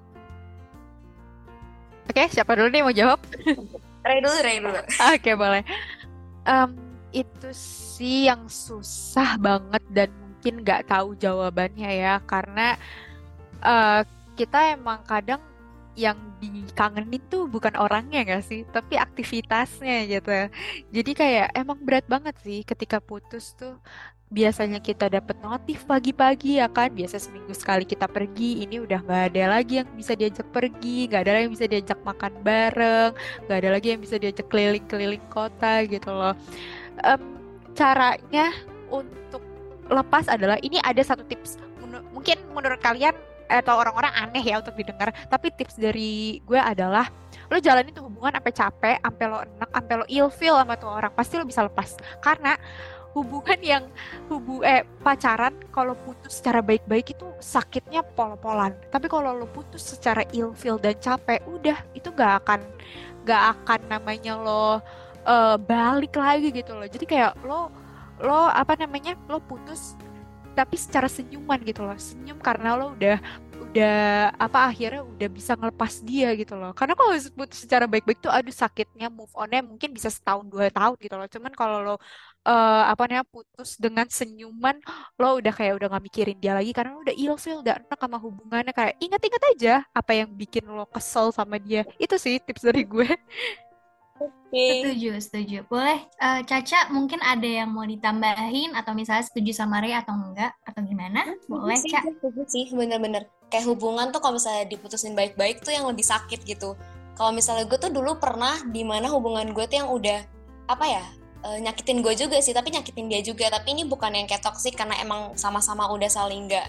Oke, 2.09 2.23
siapa 2.31 2.57
dulu 2.57 2.69
nih 2.71 2.81
mau 2.81 2.95
jawab? 2.95 3.19
Ray 4.01 4.19
dulu, 4.23 4.37
Ray 4.41 4.57
dulu. 4.63 4.81
Oke, 5.13 5.31
boleh. 5.37 5.61
Em, 6.47 6.71
itu 7.13 7.49
sih 7.53 8.25
yang 8.31 8.49
susah 8.49 9.37
banget 9.37 9.83
dan 9.93 10.09
mungkin 10.15 10.65
nggak 10.65 10.89
tahu 10.89 11.13
jawabannya 11.19 11.91
ya, 12.01 12.17
karena 12.25 12.73
eh, 13.61 14.01
kita 14.33 14.73
emang 14.73 15.05
kadang 15.05 15.43
yang 15.99 16.15
dikangenin 16.39 17.19
tuh 17.27 17.51
bukan 17.51 17.75
orangnya 17.75 18.23
nggak 18.23 18.43
sih, 18.47 18.63
tapi 18.71 18.95
aktivitasnya 18.95 20.07
gitu. 20.07 20.31
Jadi 20.91 21.11
kayak 21.11 21.47
emang 21.55 21.79
berat 21.83 22.07
banget 22.07 22.35
sih 22.41 22.63
ketika 22.63 23.03
putus 23.03 23.53
tuh. 23.59 23.75
Biasanya 24.31 24.79
kita 24.79 25.11
dapat 25.11 25.35
notif 25.43 25.83
pagi-pagi 25.83 26.63
ya 26.63 26.71
kan, 26.71 26.87
biasa 26.95 27.19
seminggu 27.19 27.51
sekali 27.51 27.83
kita 27.83 28.07
pergi, 28.07 28.63
ini 28.63 28.79
udah 28.79 29.03
nggak 29.03 29.23
ada 29.35 29.59
lagi 29.59 29.83
yang 29.83 29.89
bisa 29.91 30.15
diajak 30.15 30.47
pergi, 30.55 31.11
nggak 31.11 31.21
ada 31.27 31.31
lagi 31.35 31.43
yang 31.43 31.55
bisa 31.59 31.67
diajak 31.67 31.99
makan 32.07 32.33
bareng, 32.39 33.11
nggak 33.43 33.57
ada 33.59 33.69
lagi 33.75 33.87
yang 33.91 33.99
bisa 33.99 34.15
diajak 34.15 34.47
keliling-keliling 34.47 35.25
kota 35.27 35.83
gitu 35.83 36.15
loh. 36.15 36.31
Em, 37.03 37.19
caranya 37.75 38.55
untuk 38.87 39.43
lepas 39.91 40.31
adalah 40.31 40.55
ini 40.63 40.79
ada 40.79 41.03
satu 41.03 41.27
tips. 41.27 41.59
Mungkin 42.15 42.39
menurut 42.55 42.79
kalian 42.79 43.11
atau 43.51 43.75
orang-orang 43.75 44.13
aneh 44.15 44.43
ya 44.43 44.63
untuk 44.63 44.73
didengar, 44.79 45.11
tapi 45.27 45.51
tips 45.51 45.75
dari 45.75 46.39
gue 46.47 46.57
adalah 46.57 47.11
lo 47.51 47.59
jalanin 47.59 47.91
tuh 47.91 48.07
hubungan 48.07 48.39
sampai 48.39 48.53
capek, 48.55 48.97
sampai 49.03 49.25
lo 49.27 49.37
enak, 49.43 49.69
sampai 49.75 49.93
lo 49.99 50.05
ilfeel 50.07 50.55
sama 50.55 50.73
tuh 50.79 50.87
orang, 50.87 51.11
pasti 51.11 51.35
lo 51.35 51.43
bisa 51.43 51.67
lepas. 51.67 51.99
Karena 52.23 52.55
hubungan 53.11 53.59
yang 53.59 53.83
hubu 54.31 54.63
eh 54.63 54.87
pacaran 55.03 55.51
kalau 55.75 55.91
putus 56.07 56.39
secara 56.39 56.63
baik-baik 56.63 57.11
itu 57.11 57.27
sakitnya 57.43 58.07
pol-polan. 58.15 58.71
Tapi 58.87 59.11
kalau 59.11 59.35
lo 59.35 59.47
putus 59.51 59.83
secara 59.83 60.23
ilfeel 60.31 60.79
dan 60.79 60.95
capek, 60.95 61.43
udah 61.43 61.75
itu 61.91 62.07
gak 62.15 62.47
akan 62.47 62.63
gak 63.27 63.43
akan 63.59 63.79
namanya 63.91 64.39
lo 64.39 64.79
eh, 65.27 65.57
balik 65.59 66.15
lagi 66.15 66.55
gitu 66.55 66.71
loh. 66.71 66.87
Jadi 66.87 67.03
kayak 67.03 67.35
lo 67.43 67.67
lo 68.21 68.47
apa 68.47 68.79
namanya 68.79 69.17
lo 69.27 69.43
putus 69.43 69.97
tapi 70.57 70.75
secara 70.75 71.07
senyuman 71.09 71.59
gitu 71.63 71.81
loh. 71.85 71.97
Senyum 71.97 72.37
karena 72.39 72.75
lo 72.79 72.93
udah 72.95 73.17
udah 73.71 73.95
apa 74.35 74.67
akhirnya 74.67 75.01
udah 75.07 75.29
bisa 75.31 75.55
ngelepas 75.55 76.03
dia 76.03 76.35
gitu 76.35 76.53
loh. 76.59 76.75
Karena 76.75 76.93
kalau 76.99 77.15
putus 77.39 77.63
secara 77.63 77.85
baik-baik 77.87 78.19
tuh 78.19 78.27
aduh 78.27 78.51
sakitnya 78.51 79.07
move 79.07 79.31
onnya 79.31 79.63
mungkin 79.63 79.95
bisa 79.95 80.11
setahun 80.11 80.43
dua 80.51 80.67
tahun 80.67 80.97
gitu 80.99 81.15
loh. 81.15 81.27
Cuman 81.31 81.53
kalau 81.55 81.77
lo 81.79 81.95
eh, 82.47 82.83
apa 82.91 83.01
namanya 83.07 83.25
putus 83.31 83.79
dengan 83.79 84.07
senyuman 84.11 84.75
lo 85.15 85.39
udah 85.39 85.53
kayak 85.55 85.73
udah 85.79 85.87
gak 85.93 86.03
mikirin 86.03 86.37
dia 86.43 86.51
lagi 86.57 86.71
karena 86.75 86.91
lo 86.97 87.01
udah 87.05 87.15
ilfeel 87.15 87.57
udah 87.63 87.73
enak 87.79 87.99
sama 88.01 88.17
hubungannya 88.19 88.73
kayak 88.75 88.93
ingat-ingat 88.99 89.43
aja 89.55 89.73
apa 89.95 90.11
yang 90.19 90.29
bikin 90.35 90.63
lo 90.67 90.83
kesel 90.91 91.31
sama 91.31 91.55
dia. 91.61 91.87
Itu 91.95 92.15
sih 92.19 92.43
tips 92.43 92.63
dari 92.67 92.83
gue. 92.83 93.07
Oke. 94.21 94.65
Setuju, 94.83 95.11
setuju. 95.17 95.57
Boleh, 95.65 96.05
eh, 96.05 96.41
Caca 96.45 96.91
mungkin 96.93 97.17
ada 97.23 97.47
yang 97.47 97.73
mau 97.73 97.87
ditambahin 97.87 98.77
atau 98.77 98.93
misalnya 98.93 99.25
setuju 99.25 99.55
sama 99.55 99.81
Ray 99.81 99.97
atau 99.97 100.13
enggak 100.13 100.53
atau 100.67 100.81
gimana? 100.85 101.25
Boleh, 101.49 101.79
sih, 101.81 101.89
Ca. 101.89 102.05
gue 102.05 102.13
setuju 102.21 102.41
sih, 102.45 102.65
bener-bener. 102.75 103.25
Kayak 103.49 103.71
hubungan 103.73 104.13
tuh 104.13 104.21
kalau 104.21 104.37
misalnya 104.37 104.69
diputusin 104.69 105.17
baik-baik 105.17 105.65
tuh 105.65 105.73
yang 105.73 105.89
lebih 105.89 106.05
sakit 106.05 106.45
gitu. 106.45 106.77
Kalau 107.17 107.31
misalnya 107.33 107.65
gue 107.65 107.79
tuh 107.79 107.91
dulu 107.91 108.19
pernah 108.21 108.59
di 108.69 108.85
mana 108.85 109.09
hubungan 109.09 109.51
gue 109.51 109.65
tuh 109.67 109.77
yang 109.83 109.89
udah 109.91 110.19
apa 110.71 110.85
ya 110.87 111.03
eh, 111.47 111.57
nyakitin 111.59 111.99
gue 112.05 112.13
juga 112.15 112.37
sih, 112.39 112.53
tapi 112.53 112.71
nyakitin 112.71 113.07
dia 113.09 113.21
juga. 113.25 113.49
Tapi 113.49 113.73
ini 113.73 113.83
bukan 113.89 114.13
yang 114.13 114.27
kayak 114.29 114.45
toksik 114.45 114.77
karena 114.77 114.95
emang 115.01 115.35
sama-sama 115.35 115.89
udah 115.91 116.07
saling 116.07 116.47
nggak 116.47 116.67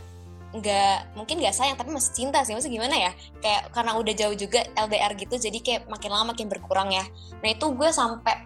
nggak 0.53 1.17
mungkin 1.17 1.41
nggak 1.41 1.57
sayang 1.57 1.77
tapi 1.81 1.91
masih 1.91 2.12
cinta 2.12 2.45
sih. 2.45 2.53
Maksudnya 2.53 2.77
gimana 2.77 2.97
ya? 2.97 3.12
Kayak 3.41 3.62
karena 3.73 3.93
udah 3.97 4.15
jauh 4.15 4.37
juga 4.37 4.61
LDR 4.77 5.12
gitu 5.17 5.35
jadi 5.41 5.59
kayak 5.65 5.83
makin 5.88 6.11
lama 6.12 6.37
makin 6.37 6.47
berkurang 6.53 6.93
ya. 6.93 7.05
Nah 7.41 7.49
itu 7.49 7.67
gue 7.73 7.88
sampai 7.88 8.37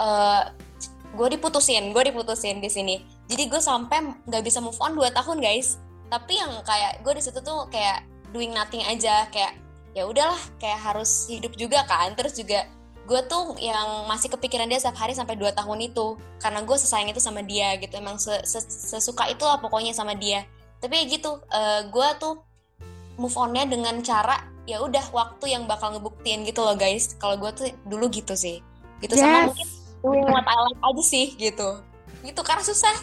eh, 0.00 0.42
gue 1.12 1.28
diputusin 1.36 1.92
gue 1.92 2.02
diputusin 2.08 2.64
di 2.64 2.70
sini. 2.72 2.96
Jadi 3.28 3.46
gue 3.52 3.60
sampai 3.60 4.24
nggak 4.24 4.42
bisa 4.42 4.58
move 4.64 4.78
on 4.80 4.96
2 4.96 5.12
tahun 5.12 5.38
guys. 5.44 5.76
Tapi 6.08 6.32
yang 6.40 6.50
kayak 6.64 7.04
gue 7.04 7.12
di 7.12 7.22
situ 7.22 7.38
tuh 7.44 7.68
kayak 7.68 8.08
doing 8.32 8.56
nothing 8.56 8.80
aja. 8.88 9.28
Kayak 9.28 9.60
ya 9.92 10.08
udahlah 10.08 10.40
kayak 10.56 10.80
harus 10.80 11.28
hidup 11.28 11.52
juga 11.60 11.84
kan. 11.84 12.16
Terus 12.16 12.40
juga 12.40 12.64
gue 13.04 13.20
tuh 13.26 13.58
yang 13.60 14.06
masih 14.06 14.30
kepikiran 14.32 14.70
dia 14.70 14.80
setiap 14.80 14.96
hari 14.96 15.12
sampai 15.12 15.36
2 15.36 15.52
tahun 15.52 15.78
itu. 15.92 16.16
Karena 16.40 16.64
gue 16.64 16.76
sesayang 16.80 17.12
itu 17.12 17.20
sama 17.20 17.44
dia 17.44 17.76
gitu. 17.76 17.92
Emang 18.00 18.16
se- 18.16 18.48
se- 18.48 18.96
sesuka 18.96 19.28
itulah 19.28 19.60
pokoknya 19.60 19.92
sama 19.92 20.16
dia 20.16 20.48
tapi 20.80 20.96
ya 20.96 21.04
gitu 21.06 21.44
eh, 21.52 21.80
gue 21.92 22.08
tuh 22.16 22.40
move 23.20 23.36
onnya 23.36 23.68
dengan 23.68 24.00
cara 24.00 24.40
ya 24.64 24.80
udah 24.80 25.04
waktu 25.12 25.52
yang 25.52 25.68
bakal 25.68 25.92
ngebuktiin 25.92 26.48
gitu 26.48 26.64
loh 26.64 26.74
guys. 26.74 27.14
Kalau 27.20 27.36
gue 27.36 27.50
tuh 27.52 27.68
dulu 27.84 28.08
gitu 28.08 28.32
sih. 28.32 28.64
Gitu 29.04 29.16
sama 29.16 29.52
mungkin 29.52 29.68
doing 30.00 30.26
what 30.28 30.44
I 30.48 30.56
like 30.72 30.80
aja 30.80 31.02
sih 31.04 31.26
gitu. 31.36 31.84
Gitu 32.24 32.40
karena 32.40 32.64
susah. 32.64 32.96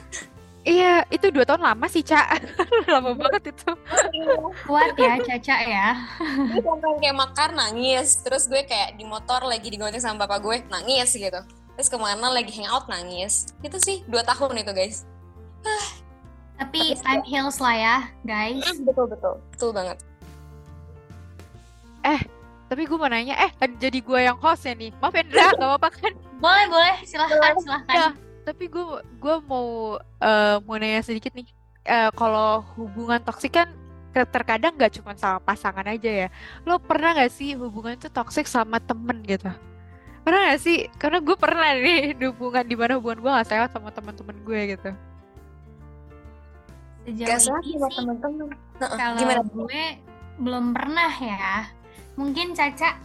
Iya, 0.67 1.07
itu 1.15 1.31
dua 1.31 1.47
tahun 1.47 1.63
lama 1.63 1.87
sih, 1.87 2.03
Cak. 2.03 2.43
Lama 2.91 3.15
banget 3.15 3.55
itu. 3.55 3.71
Kuat 4.67 4.99
ya, 4.99 5.15
Caca 5.15 5.57
ya. 5.63 5.95
gue 6.51 6.59
sampai 6.59 6.91
kayak 6.99 7.15
makan 7.15 7.55
nangis. 7.55 8.19
Terus 8.19 8.51
gue 8.51 8.67
kayak 8.67 8.99
di 8.99 9.07
motor 9.07 9.47
lagi 9.47 9.71
digonceng 9.71 10.03
sama 10.03 10.27
bapak 10.27 10.43
gue 10.43 10.57
nangis 10.67 11.15
gitu. 11.15 11.39
Terus 11.79 11.87
ke 11.87 11.95
mana 11.95 12.35
lagi 12.35 12.51
hangout 12.51 12.91
nangis. 12.91 13.47
Itu 13.63 13.79
sih 13.79 14.03
dua 14.11 14.27
tahun 14.27 14.59
itu 14.59 14.75
guys 14.75 15.07
Tapi 16.57 16.97
time 16.97 17.23
heals 17.25 17.61
lah 17.61 17.75
ya, 17.77 17.95
guys. 18.25 18.65
betul 18.81 19.05
betul 19.05 19.37
betul 19.53 19.71
banget 19.73 19.97
Tapi 22.67 22.83
gue 22.83 22.97
mau 22.99 23.07
nanya, 23.07 23.35
eh 23.47 23.51
jadi 23.79 23.99
gue 24.03 24.19
yang 24.27 24.35
host 24.43 24.67
ya 24.67 24.75
nih. 24.75 24.91
Maaf 24.99 25.15
Endra, 25.15 25.51
gak 25.55 25.63
apa-apa 25.63 25.87
kan? 25.87 26.13
Boleh, 26.43 26.65
boleh. 26.67 26.95
Silahkan, 27.07 27.55
silahkan. 27.63 27.95
Ya, 27.95 28.07
tapi 28.43 28.67
gue 28.67 28.83
gue 29.23 29.35
mau 29.47 29.95
eh, 30.19 30.55
mau 30.67 30.75
nanya 30.75 30.99
sedikit 30.99 31.31
nih. 31.31 31.47
Eh, 31.87 32.11
kalau 32.11 32.67
hubungan 32.75 33.23
toksik 33.23 33.55
kan 33.55 33.71
ter- 34.11 34.27
terkadang 34.27 34.75
nggak 34.75 34.99
cuma 34.99 35.15
sama 35.15 35.39
pasangan 35.39 35.87
aja 35.87 36.27
ya. 36.27 36.29
Lo 36.67 36.75
pernah 36.75 37.15
nggak 37.15 37.31
sih 37.31 37.55
hubungan 37.55 37.95
itu 37.95 38.11
toksik 38.11 38.51
sama 38.51 38.83
temen 38.83 39.23
gitu? 39.23 39.47
Pernah 40.27 40.51
nggak 40.51 40.59
sih? 40.59 40.91
Karena 40.99 41.23
gue 41.23 41.35
pernah 41.39 41.71
nih 41.71 42.11
hubungan 42.35 42.67
di 42.67 42.75
mana 42.75 42.99
hubungan 42.99 43.23
gue 43.23 43.31
nggak 43.31 43.47
sehat 43.47 43.69
sama 43.71 43.95
teman-teman 43.95 44.35
gue 44.43 44.59
gitu. 44.75 44.91
Sejauh 47.07 47.27
gak 47.31 47.39
salah 47.39 47.63
ini 47.63 47.79
sih, 47.79 47.95
temen-temen. 48.03 48.47
Heeh, 48.83 48.97
kalau 48.99 49.15
gimana? 49.15 49.41
gue 49.47 49.83
belum 50.43 50.65
pernah 50.75 51.11
ya. 51.23 51.71
Mungkin 52.19 52.51
Caca. 52.51 52.99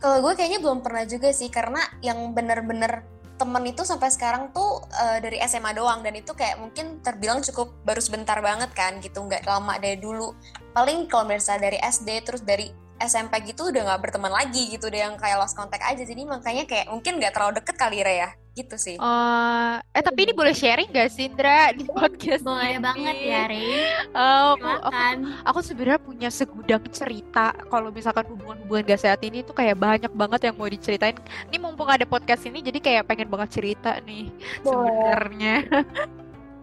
Kalau 0.00 0.18
gue 0.24 0.32
kayaknya 0.32 0.64
belum 0.64 0.80
pernah 0.80 1.04
juga 1.04 1.28
sih 1.36 1.52
karena 1.52 1.84
yang 2.00 2.32
bener-bener 2.32 3.04
temen 3.36 3.64
itu 3.66 3.84
sampai 3.84 4.08
sekarang 4.08 4.56
tuh 4.56 4.88
eh, 4.88 5.20
dari 5.20 5.36
SMA 5.44 5.76
doang. 5.76 6.00
Dan 6.00 6.16
itu 6.16 6.32
kayak 6.32 6.56
mungkin 6.64 7.04
terbilang 7.04 7.44
cukup 7.44 7.76
baru 7.84 8.00
sebentar 8.00 8.40
banget 8.40 8.72
kan 8.72 8.96
gitu 9.04 9.20
nggak 9.20 9.44
lama 9.44 9.76
dari 9.76 10.00
dulu. 10.00 10.32
Paling 10.72 11.04
kalau 11.04 11.28
misalnya 11.28 11.68
dari 11.68 11.78
SD 11.84 12.08
terus 12.24 12.40
dari 12.40 12.72
SMP 13.06 13.44
gitu 13.44 13.70
udah 13.70 13.82
nggak 13.86 14.00
berteman 14.02 14.32
lagi 14.32 14.68
gitu 14.70 14.88
udah 14.88 15.00
yang 15.10 15.14
kayak 15.16 15.38
lost 15.38 15.54
contact 15.54 15.84
aja 15.84 16.02
jadi 16.02 16.22
makanya 16.24 16.64
kayak 16.64 16.86
mungkin 16.88 17.12
nggak 17.18 17.32
terlalu 17.34 17.52
deket 17.60 17.76
kali 17.76 17.98
Re 18.00 18.14
ya 18.18 18.30
gitu 18.54 18.76
sih 18.78 18.98
Oh, 18.98 19.70
eh 19.90 20.02
tapi 20.02 20.24
ini 20.24 20.32
boleh 20.32 20.54
sharing 20.54 20.88
gak 20.88 21.10
sih 21.10 21.26
Indra 21.26 21.74
di 21.74 21.84
podcast 21.90 22.46
boleh 22.46 22.78
ini? 22.78 22.78
banget 22.78 23.16
ya, 23.20 23.50
Ray. 23.50 23.90
Oh, 24.14 24.54
aku, 24.54 24.68
aku, 24.86 25.02
aku 25.42 25.58
sebenarnya 25.60 26.00
punya 26.00 26.28
segudang 26.30 26.84
cerita 26.88 27.50
kalau 27.66 27.90
misalkan 27.90 28.22
hubungan-hubungan 28.30 28.86
gak 28.86 29.02
sehat 29.02 29.20
ini 29.22 29.42
tuh 29.42 29.52
kayak 29.52 29.74
banyak 29.76 30.12
banget 30.12 30.40
yang 30.46 30.56
mau 30.56 30.70
diceritain. 30.70 31.18
Ini 31.50 31.56
mumpung 31.58 31.90
ada 31.90 32.06
podcast 32.06 32.46
ini 32.46 32.62
jadi 32.62 32.78
kayak 32.78 33.08
pengen 33.10 33.28
banget 33.28 33.50
cerita 33.54 33.98
nih 34.06 34.30
sebenarnya. 34.62 35.54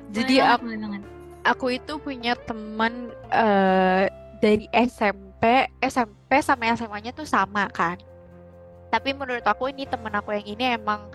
jadi 0.10 0.34
Boleh 0.34 0.38
banget, 0.38 0.60
aku, 0.60 0.66
boleh 0.66 0.80
banget. 0.80 1.04
aku 1.44 1.66
itu 1.74 1.94
punya 2.00 2.34
teman 2.38 2.94
eh, 3.32 4.06
dari 4.40 4.66
SMP, 4.74 5.31
SMP 5.82 6.40
sama 6.46 6.70
SMA-nya 6.78 7.12
tuh 7.12 7.26
sama 7.26 7.68
kan. 7.74 7.98
Tapi 8.92 9.16
menurut 9.16 9.44
aku 9.48 9.72
ini 9.72 9.88
temen 9.88 10.12
aku 10.14 10.36
yang 10.36 10.48
ini 10.48 10.76
emang 10.76 11.08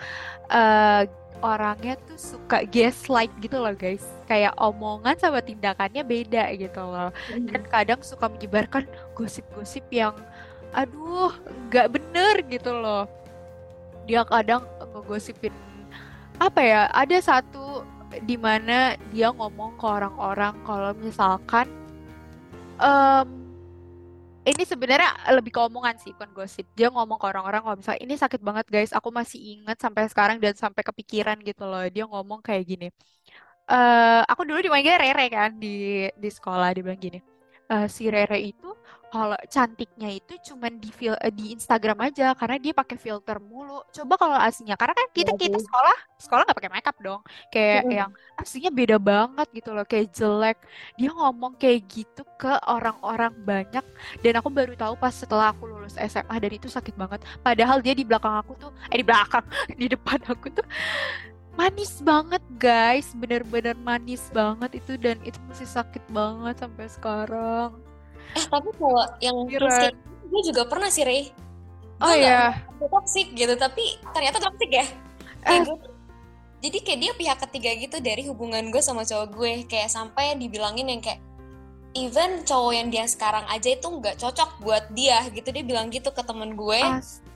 eh, 0.51 1.05
orangnya 1.45 2.01
tuh 2.09 2.17
suka 2.17 2.65
gaslight 2.67 3.31
gitu 3.39 3.61
loh 3.61 3.73
guys. 3.77 4.05
Kayak 4.27 4.57
omongan 4.57 5.17
sama 5.21 5.45
tindakannya 5.45 6.03
beda 6.03 6.51
gitu 6.57 6.83
loh. 6.83 7.11
Dan 7.31 7.63
kadang 7.69 8.01
suka 8.01 8.27
menyebarkan 8.33 8.89
gosip-gosip 9.15 9.85
yang 9.93 10.17
aduh 10.75 11.33
nggak 11.69 11.93
bener 11.95 12.35
gitu 12.49 12.73
loh. 12.73 13.05
Dia 14.09 14.25
kadang 14.27 14.65
ngegosipin 14.81 15.53
apa 16.41 16.61
ya? 16.61 16.83
Ada 16.93 17.21
satu 17.21 17.85
di 18.25 18.37
mana 18.39 18.95
dia 19.13 19.29
ngomong 19.35 19.77
ke 19.77 19.85
orang-orang 19.85 20.55
kalau 20.65 20.93
misalkan 20.97 21.69
em, 22.81 23.46
ini 24.51 24.63
sebenarnya 24.73 25.09
lebih 25.37 25.51
ke 25.57 25.61
omongan 25.69 25.97
sih, 26.03 26.11
bukan 26.17 26.31
gosip. 26.39 26.67
Dia 26.79 26.87
ngomong 26.95 27.19
ke 27.21 27.27
orang-orang 27.31 27.61
kalau 27.65 27.77
misalnya 27.81 28.03
ini 28.07 28.15
sakit 28.23 28.41
banget 28.49 28.67
guys, 28.75 28.91
aku 28.99 29.09
masih 29.19 29.39
ingat 29.53 29.77
sampai 29.85 30.03
sekarang 30.13 30.37
dan 30.45 30.55
sampai 30.65 30.83
kepikiran 30.89 31.37
gitu 31.49 31.63
loh. 31.71 31.83
Dia 31.95 32.05
ngomong 32.11 32.41
kayak 32.47 32.65
gini. 32.71 32.87
eh 33.73 34.21
aku 34.31 34.43
dulu 34.49 34.59
dipanggil 34.67 34.95
Rere 35.03 35.25
kan 35.37 35.51
di 35.63 35.69
di 36.23 36.29
sekolah 36.37 36.69
dia 36.75 36.83
bilang 36.87 37.01
gini. 37.07 37.19
"Eh, 37.73 37.87
si 37.91 38.05
Rere 38.15 38.39
itu 38.41 38.71
kalau 39.07 39.39
cantiknya 39.49 40.11
itu 40.19 40.35
cuman 40.53 40.83
di 40.83 40.91
fil- 40.91 41.19
eh, 41.23 41.31
di 41.33 41.55
Instagram 41.55 41.99
aja 42.11 42.35
karena 42.35 42.57
dia 42.59 42.73
pakai 42.75 42.99
filter 42.99 43.39
mulu. 43.39 43.81
Coba 43.95 44.15
kalau 44.19 44.37
aslinya 44.37 44.75
karena 44.79 44.95
kan 44.99 45.07
kita 45.15 45.33
kita 45.35 45.57
sekolah 45.63 45.97
sekolah 46.21 46.43
nggak 46.47 46.59
pakai 46.59 46.73
makeup 46.75 46.97
dong. 47.01 47.21
Kayak 47.55 47.83
Mm-mm. 47.83 47.99
yang 47.99 48.11
aslinya 48.39 48.71
beda 48.75 48.97
banget 49.01 49.47
gitu 49.55 49.71
loh, 49.75 49.87
kayak 49.87 50.11
jelek. 50.15 50.59
Dia 50.99 51.11
ngomong 51.15 51.55
kayak 51.57 51.81
gitu 51.91 52.23
ke 52.39 52.51
orang-orang 52.67 53.33
banyak 53.47 53.85
dan 54.23 54.33
aku 54.43 54.49
baru 54.53 54.75
tahu 54.77 54.95
pas 54.99 55.15
setelah 55.15 55.55
aku 55.55 55.65
lulus 55.71 55.95
SMA 55.97 56.37
dan 56.43 56.53
itu 56.53 56.69
sakit 56.69 56.95
banget. 56.99 57.23
Padahal 57.41 57.79
dia 57.81 57.95
di 57.97 58.05
belakang 58.05 58.35
aku 58.43 58.53
tuh, 58.59 58.71
eh 58.93 58.99
di 59.01 59.05
belakang, 59.07 59.45
di 59.81 59.87
depan 59.91 60.19
aku 60.29 60.47
tuh 60.53 60.67
manis 61.57 61.99
banget 62.05 62.45
guys, 62.61 63.11
bener-bener 63.17 63.75
manis 63.81 64.29
banget 64.31 64.79
itu 64.79 64.95
dan 65.01 65.17
itu 65.25 65.41
masih 65.49 65.67
sakit 65.67 66.05
banget 66.13 66.61
sampai 66.61 66.87
sekarang. 66.87 67.71
Eh, 68.37 68.45
tapi 68.53 68.69
kalau 68.77 69.05
yang 69.25 69.37
Kira- 69.49 69.65
Rizky, 69.65 69.97
gue 70.29 70.41
juga 70.53 70.63
pernah 70.69 70.93
sih, 70.93 71.03
Rey. 71.03 71.33
Oh 71.97 72.13
Gue 72.13 72.21
nggak 72.21 72.29
ya, 72.29 72.61
merasa 72.77 72.87
toxic 72.93 73.27
gitu, 73.33 73.55
tapi 73.57 73.97
ternyata 74.13 74.37
toxic 74.37 74.69
ya. 74.69 74.85
Eh. 74.85 74.89
Kayak 75.43 75.61
gue 75.65 75.77
tuh- 75.81 75.95
jadi 76.57 76.79
kayak 76.85 77.01
dia 77.01 77.13
pihak 77.17 77.39
ketiga 77.49 77.71
gitu 77.77 77.97
dari 78.05 78.23
hubungan 78.29 78.69
gue 78.69 78.83
sama 78.85 79.05
cowok 79.09 79.29
gue. 79.33 79.53
Kayak 79.65 79.93
sampai 79.93 80.37
dibilangin 80.37 80.89
yang 80.93 81.01
kayak, 81.01 81.21
even 81.97 82.45
cowok 82.45 82.73
yang 82.77 82.89
dia 82.93 83.05
sekarang 83.09 83.49
aja 83.49 83.73
itu 83.73 83.89
nggak 83.89 84.21
cocok 84.21 84.61
buat 84.61 84.85
dia 84.93 85.25
gitu. 85.33 85.49
Dia 85.49 85.65
bilang 85.65 85.89
gitu 85.89 86.13
ke 86.13 86.21
temen 86.21 86.53
gue. 86.53 86.81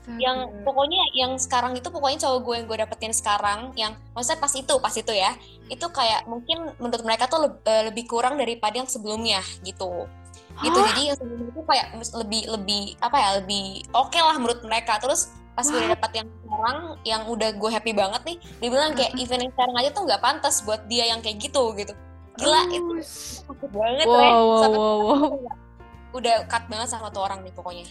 astaga. 0.01 0.17
yang 0.17 0.37
pokoknya 0.65 1.01
yang 1.13 1.37
sekarang 1.37 1.77
itu 1.77 1.85
pokoknya 1.93 2.25
cowok 2.25 2.39
gue 2.41 2.55
yang 2.57 2.65
gue 2.65 2.77
dapetin 2.81 3.13
sekarang 3.13 3.69
yang 3.77 3.93
maksudnya 4.17 4.41
pas 4.41 4.53
itu 4.57 4.73
pas 4.81 4.95
itu 4.97 5.13
ya 5.13 5.31
itu 5.69 5.85
kayak 5.93 6.25
mungkin 6.25 6.73
menurut 6.81 7.05
mereka 7.05 7.29
tuh 7.29 7.45
leb- 7.45 7.61
eh, 7.69 7.83
lebih 7.93 8.09
kurang 8.09 8.35
daripada 8.41 8.81
yang 8.81 8.89
sebelumnya 8.89 9.45
gitu 9.61 10.09
gitu 10.65 10.79
Hah? 10.81 10.87
jadi 10.91 11.01
yang 11.13 11.17
sebelumnya 11.21 11.49
itu 11.53 11.63
kayak 11.69 11.87
lebih 12.17 12.41
lebih 12.49 12.83
apa 12.97 13.17
ya 13.21 13.29
lebih 13.39 13.65
oke 13.93 14.17
lah 14.17 14.35
menurut 14.41 14.61
mereka 14.65 14.97
terus 14.97 15.29
pas 15.53 15.67
gue 15.67 15.83
dapet 15.83 16.11
yang 16.17 16.27
sekarang 16.31 16.77
yang 17.05 17.21
udah 17.29 17.49
gue 17.53 17.69
happy 17.69 17.93
banget 17.93 18.21
nih 18.25 18.37
dia 18.57 18.69
bilang 18.73 18.91
kayak 18.97 19.13
event 19.19 19.41
yang 19.45 19.53
sekarang 19.53 19.75
aja 19.77 19.89
tuh 19.93 20.03
nggak 20.09 20.21
pantas 20.23 20.55
buat 20.65 20.81
dia 20.89 21.13
yang 21.13 21.19
kayak 21.21 21.37
gitu 21.37 21.77
gitu 21.77 21.93
gila 22.37 22.61
itu 22.71 22.93
Us. 22.97 23.43
sakit 23.43 23.69
banget 23.71 24.07
Wow, 24.07 24.17
Rey. 24.17 24.31
wow, 24.31 24.61
Sampai 24.61 24.79
wow, 24.79 24.97
wow. 25.01 25.31
udah 26.11 26.35
cut 26.47 26.63
banget 26.67 26.87
sama 26.89 27.07
tuh 27.09 27.23
orang 27.23 27.39
nih 27.41 27.53
pokoknya 27.53 27.85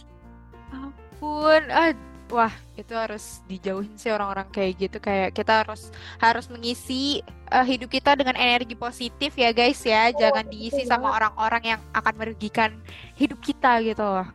ampun 0.71 1.63
ah 1.71 1.93
wah 2.31 2.53
itu 2.79 2.95
harus 2.95 3.43
dijauhin 3.45 3.91
sih 3.99 4.09
orang-orang 4.09 4.47
kayak 4.55 4.79
gitu 4.79 4.99
kayak 5.03 5.35
kita 5.35 5.67
harus 5.67 5.91
harus 6.17 6.47
mengisi 6.47 7.21
eh, 7.51 7.67
hidup 7.67 7.91
kita 7.91 8.15
dengan 8.15 8.39
energi 8.39 8.79
positif 8.79 9.35
ya 9.35 9.51
guys 9.51 9.83
ya 9.83 10.15
jangan 10.15 10.47
diisi 10.47 10.87
sama 10.87 11.11
orang-orang 11.11 11.75
yang 11.77 11.81
akan 11.91 12.15
merugikan 12.15 12.71
hidup 13.19 13.43
kita 13.43 13.83
gitu 13.83 14.01
loh 14.03 14.29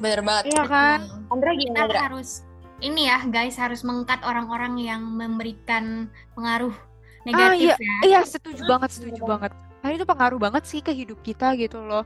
bener 0.00 0.24
banget 0.24 0.50
iya 0.50 0.64
kan. 0.64 1.00
Andra 1.30 1.52
Kita 1.52 1.62
gimana 1.62 1.84
Andra? 1.86 2.00
harus 2.00 2.42
ini 2.80 3.06
ya 3.06 3.20
guys 3.28 3.60
harus 3.60 3.84
mengkat 3.84 4.18
orang-orang 4.24 4.80
yang 4.80 5.04
memberikan 5.04 6.08
pengaruh 6.32 6.72
ah 7.20 7.52
negatif 7.52 7.60
iya 7.60 7.74
ya. 7.76 7.94
iya 8.06 8.20
setuju 8.24 8.62
banget 8.64 8.90
setuju 8.96 9.22
banget 9.24 9.52
nah 9.80 9.88
itu 9.92 10.04
pengaruh 10.04 10.40
banget 10.40 10.62
sih 10.68 10.80
ke 10.84 10.92
hidup 10.92 11.20
kita 11.20 11.52
gitu 11.56 11.80
loh 11.80 12.04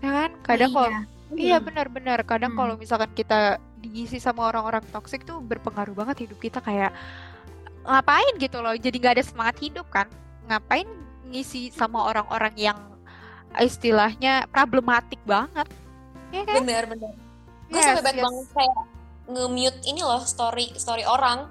ya 0.00 0.10
kan 0.10 0.30
kadang 0.44 0.72
kalau 0.72 0.90
Iya. 1.34 1.56
Iya 1.56 1.56
benar-benar. 1.58 2.22
Kadang 2.28 2.54
Hmm. 2.54 2.60
kalau 2.62 2.74
misalkan 2.78 3.10
kita 3.16 3.58
diisi 3.80 4.20
sama 4.22 4.46
orang-orang 4.52 4.84
toksik 4.92 5.24
tuh 5.26 5.40
berpengaruh 5.42 5.96
banget 5.96 6.28
hidup 6.28 6.38
kita 6.38 6.60
kayak 6.62 6.92
ngapain 7.82 8.34
gitu 8.38 8.60
loh. 8.60 8.76
Jadi 8.76 8.96
nggak 9.02 9.14
ada 9.18 9.24
semangat 9.24 9.56
hidup 9.58 9.88
kan? 9.90 10.06
Ngapain 10.46 10.86
ngisi 11.32 11.72
sama 11.72 12.06
orang-orang 12.06 12.54
yang 12.54 12.78
istilahnya 13.58 14.46
problematik 14.52 15.18
banget? 15.26 15.66
Ya 16.34 16.42
kan? 16.42 16.66
bener 16.66 16.84
gue 16.90 17.80
Yes, 17.80 17.86
sampai 17.86 18.02
banget 18.04 18.18
yes. 18.20 18.24
banget 18.26 18.46
kayak 18.52 18.76
nge-mute 19.24 19.78
ini 19.88 20.00
loh 20.04 20.22
story 20.22 20.66
story 20.76 21.02
orang 21.08 21.48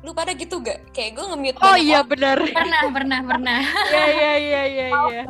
lu 0.00 0.12
pada 0.12 0.32
gitu 0.32 0.60
gak 0.60 0.92
kayak 0.92 1.14
gue 1.14 1.24
nge-mute 1.24 1.58
Oh 1.58 1.74
iya 1.74 1.98
orang 1.98 2.08
benar. 2.08 2.38
Pernah, 2.38 2.80
pernah, 2.90 3.20
pernah. 3.22 3.58
Iya 3.90 4.06
iya 4.06 4.32
iya 4.36 4.62
iya 4.64 4.86
iya. 4.86 5.08
ya 5.12 5.24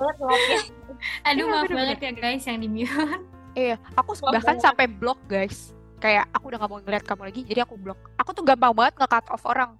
Aduh 1.24 1.38
Iya, 1.38 1.44
maaf 1.46 1.64
bener-bener. 1.64 1.76
banget 1.92 1.98
ya 1.98 2.12
guys 2.12 2.44
yang 2.44 2.58
di 2.58 2.68
mute. 2.68 3.20
Iya, 3.52 3.76
aku 3.94 4.10
Maaf 4.12 4.32
bahkan 4.34 4.54
banget. 4.54 4.64
sampai 4.64 4.86
blok 4.86 5.20
guys. 5.24 5.72
Kayak 5.96 6.28
aku 6.30 6.44
udah 6.50 6.58
gak 6.58 6.68
mau 6.68 6.78
ngeliat 6.78 7.04
kamu 7.04 7.22
lagi, 7.24 7.40
jadi 7.42 7.60
aku 7.62 7.74
blok. 7.76 7.98
Aku 8.16 8.30
tuh 8.30 8.44
gampang 8.44 8.72
banget 8.72 8.94
nge-cut 8.96 9.26
off 9.28 9.44
orang. 9.44 9.76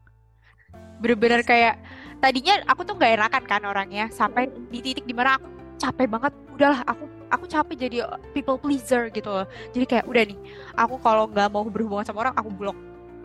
Bener-bener 0.96 1.40
kayak 1.42 1.76
tadinya 2.16 2.56
aku 2.64 2.80
tuh 2.82 2.96
nggak 2.96 3.20
enakan 3.20 3.44
kan 3.44 3.62
orangnya 3.62 4.08
sampai 4.08 4.48
di 4.72 4.80
titik 4.80 5.04
di 5.04 5.12
mana 5.12 5.36
aku 5.36 5.46
capek 5.76 6.08
banget. 6.08 6.32
Udahlah, 6.50 6.80
aku 6.88 7.04
aku 7.28 7.44
capek 7.44 7.76
jadi 7.78 7.96
people 8.32 8.56
pleaser 8.56 9.12
gitu 9.12 9.28
loh. 9.28 9.44
Jadi 9.72 9.84
kayak 9.84 10.08
udah 10.08 10.24
nih, 10.24 10.38
aku 10.72 10.96
kalau 10.96 11.28
nggak 11.28 11.48
mau 11.50 11.64
berhubungan 11.66 12.00
sama 12.00 12.24
orang, 12.24 12.34
aku 12.34 12.48
blok. 12.48 12.76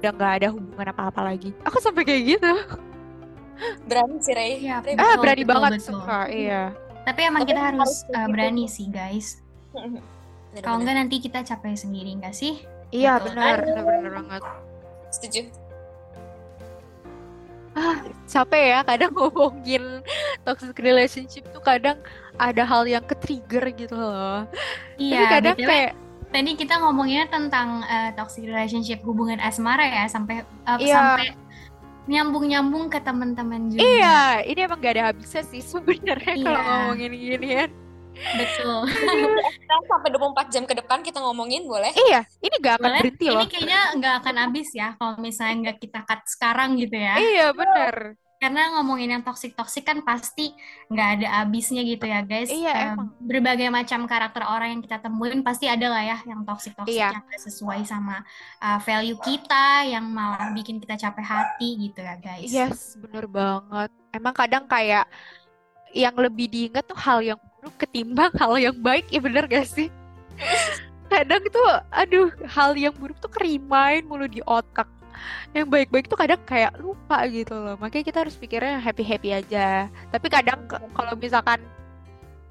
Udah 0.02 0.12
nggak 0.12 0.34
ada 0.42 0.48
hubungan 0.50 0.88
apa-apa 0.90 1.22
lagi. 1.24 1.54
Aku 1.64 1.78
sampai 1.78 2.02
kayak 2.02 2.22
gitu. 2.36 2.54
berani 3.86 4.18
sih 4.18 4.34
Ray 4.34 4.58
Iya, 4.58 4.82
Ray, 4.82 4.98
Ah, 4.98 5.14
Betul, 5.14 5.22
berani 5.22 5.44
betul, 5.46 5.52
banget 5.54 5.72
betul. 5.78 5.86
suka. 5.94 6.20
Iya. 6.28 6.64
Tapi 7.02 7.20
emang 7.22 7.42
Tapi 7.46 7.50
kita 7.54 7.62
harus 7.62 7.94
uh, 8.02 8.10
gitu. 8.10 8.30
berani 8.34 8.66
sih 8.66 8.88
guys. 8.90 9.28
Kalau 10.66 10.78
enggak 10.82 10.98
nanti 10.98 11.16
kita 11.22 11.46
capek 11.46 11.78
sendiri 11.78 12.12
enggak 12.12 12.34
sih? 12.34 12.60
Iya, 12.90 13.22
Betul. 13.22 13.38
benar, 13.38 13.58
benar, 13.62 13.84
benar 13.86 14.12
banget. 14.20 14.44
setuju 15.12 15.44
capek 18.28 18.64
ya 18.68 18.80
kadang 18.84 19.12
ngomongin 19.18 20.04
toxic 20.44 20.76
relationship 20.80 21.44
tuh 21.52 21.64
kadang 21.64 22.00
ada 22.36 22.64
hal 22.64 22.84
yang 22.84 23.04
ke-trigger 23.04 23.72
gitu 23.76 23.96
loh. 23.96 24.44
Tapi 24.96 25.04
Iya, 25.12 25.22
kadang 25.30 25.56
BTW, 25.56 25.68
kayak 25.68 25.92
tadi 26.32 26.52
kita 26.56 26.80
ngomongnya 26.80 27.28
tentang 27.28 27.84
uh, 27.84 28.10
toxic 28.16 28.44
relationship 28.44 29.04
hubungan 29.04 29.38
asmara 29.38 29.84
ya 29.84 30.06
sampai 30.08 30.42
uh, 30.66 30.80
Iya. 30.80 30.96
sampai 30.96 31.28
nyambung-nyambung 32.02 32.90
ke 32.90 32.98
teman-teman 32.98 33.70
juga. 33.70 33.80
iya, 33.80 34.20
ini 34.42 34.60
emang 34.60 34.80
gak 34.80 34.94
ada 34.98 35.14
habisnya 35.14 35.44
sih 35.46 35.62
sebenarnya 35.62 36.34
kalau 36.40 36.58
Iya. 36.58 36.66
ngomongin 36.66 37.12
ginian. 37.14 37.70
Betul. 38.12 38.80
Kan 39.70 39.80
sampai 39.88 40.10
24 40.12 40.52
jam 40.52 40.64
ke 40.66 40.74
depan 40.74 41.00
kita 41.00 41.18
ngomongin 41.18 41.64
boleh 41.64 41.94
Iya, 41.94 42.28
ini 42.40 42.56
gak 42.58 42.76
akan 42.76 42.84
Boleh? 42.84 43.00
berhenti 43.00 43.26
Ini 43.26 43.34
loh. 43.34 43.48
kayaknya 43.48 43.80
nggak 43.96 44.14
akan 44.20 44.36
habis 44.38 44.70
ya 44.72 44.88
kalau 44.96 45.14
misalnya 45.18 45.56
nggak 45.64 45.78
kita 45.80 46.00
cut 46.04 46.22
sekarang 46.26 46.76
gitu 46.76 46.96
ya. 46.96 47.16
Iya, 47.16 47.46
bener. 47.52 47.96
Karena 48.42 48.74
ngomongin 48.74 49.14
yang 49.14 49.22
toksik-toksik 49.22 49.86
kan 49.86 50.02
pasti 50.02 50.50
nggak 50.90 51.10
ada 51.22 51.28
habisnya 51.46 51.86
gitu 51.86 52.10
ya 52.10 52.26
guys. 52.26 52.50
Iya, 52.50 52.74
Eh, 52.74 52.86
emang. 52.98 53.14
Berbagai 53.22 53.70
macam 53.70 54.10
karakter 54.10 54.42
orang 54.42 54.74
yang 54.74 54.82
kita 54.82 54.98
temuin 54.98 55.46
pasti 55.46 55.70
ada 55.70 55.86
lah 55.86 56.02
ya 56.02 56.18
yang 56.26 56.42
toksik-toksik 56.42 56.98
Iya. 56.98 57.22
yang 57.22 57.26
sesuai 57.38 57.86
sama 57.86 58.26
uh, 58.58 58.82
value 58.82 59.22
kita, 59.22 59.86
yang 59.86 60.10
malah 60.10 60.50
bikin 60.58 60.82
kita 60.82 60.98
capek 60.98 61.22
hati 61.22 61.70
gitu 61.86 62.02
ya 62.02 62.18
guys. 62.18 62.50
Yes, 62.50 62.98
bener 62.98 63.30
banget. 63.30 63.94
Emang 64.10 64.34
kadang 64.34 64.66
kayak 64.66 65.06
yang 65.94 66.18
lebih 66.18 66.50
diingat 66.50 66.82
tuh 66.90 66.98
hal 66.98 67.22
yang 67.22 67.38
buruk 67.62 67.78
ketimbang 67.78 68.34
hal 68.42 68.58
yang 68.58 68.74
baik, 68.82 69.06
ya 69.14 69.22
bener 69.22 69.46
gak 69.46 69.70
sih? 69.70 69.94
Kadang 71.12 71.44
tuh, 71.52 71.68
aduh, 71.92 72.32
hal 72.48 72.72
yang 72.74 72.96
buruk 72.96 73.20
tuh 73.20 73.28
kerimain 73.28 74.00
mulu 74.02 74.32
di 74.32 74.40
otak. 74.48 74.88
Yang 75.52 75.68
baik-baik 75.68 76.06
tuh 76.08 76.20
kadang 76.20 76.42
kayak 76.44 76.74
lupa 76.80 77.24
gitu 77.28 77.54
loh. 77.54 77.76
Makanya 77.78 78.06
kita 78.06 78.20
harus 78.24 78.36
pikirnya 78.36 78.80
happy-happy 78.80 79.30
aja. 79.32 79.88
Tapi 80.10 80.28
kadang 80.28 80.66
kalau 80.70 81.14
misalkan 81.16 81.60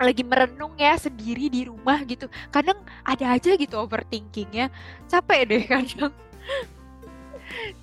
lagi 0.00 0.24
merenung 0.24 0.72
ya 0.80 0.96
sendiri 0.96 1.52
di 1.52 1.68
rumah 1.68 2.00
gitu, 2.04 2.24
kadang 2.48 2.80
ada 3.04 3.36
aja 3.36 3.52
gitu 3.52 3.76
overthinkingnya. 3.76 4.72
Capek 5.06 5.40
deh 5.44 5.62
kadang. 5.68 6.12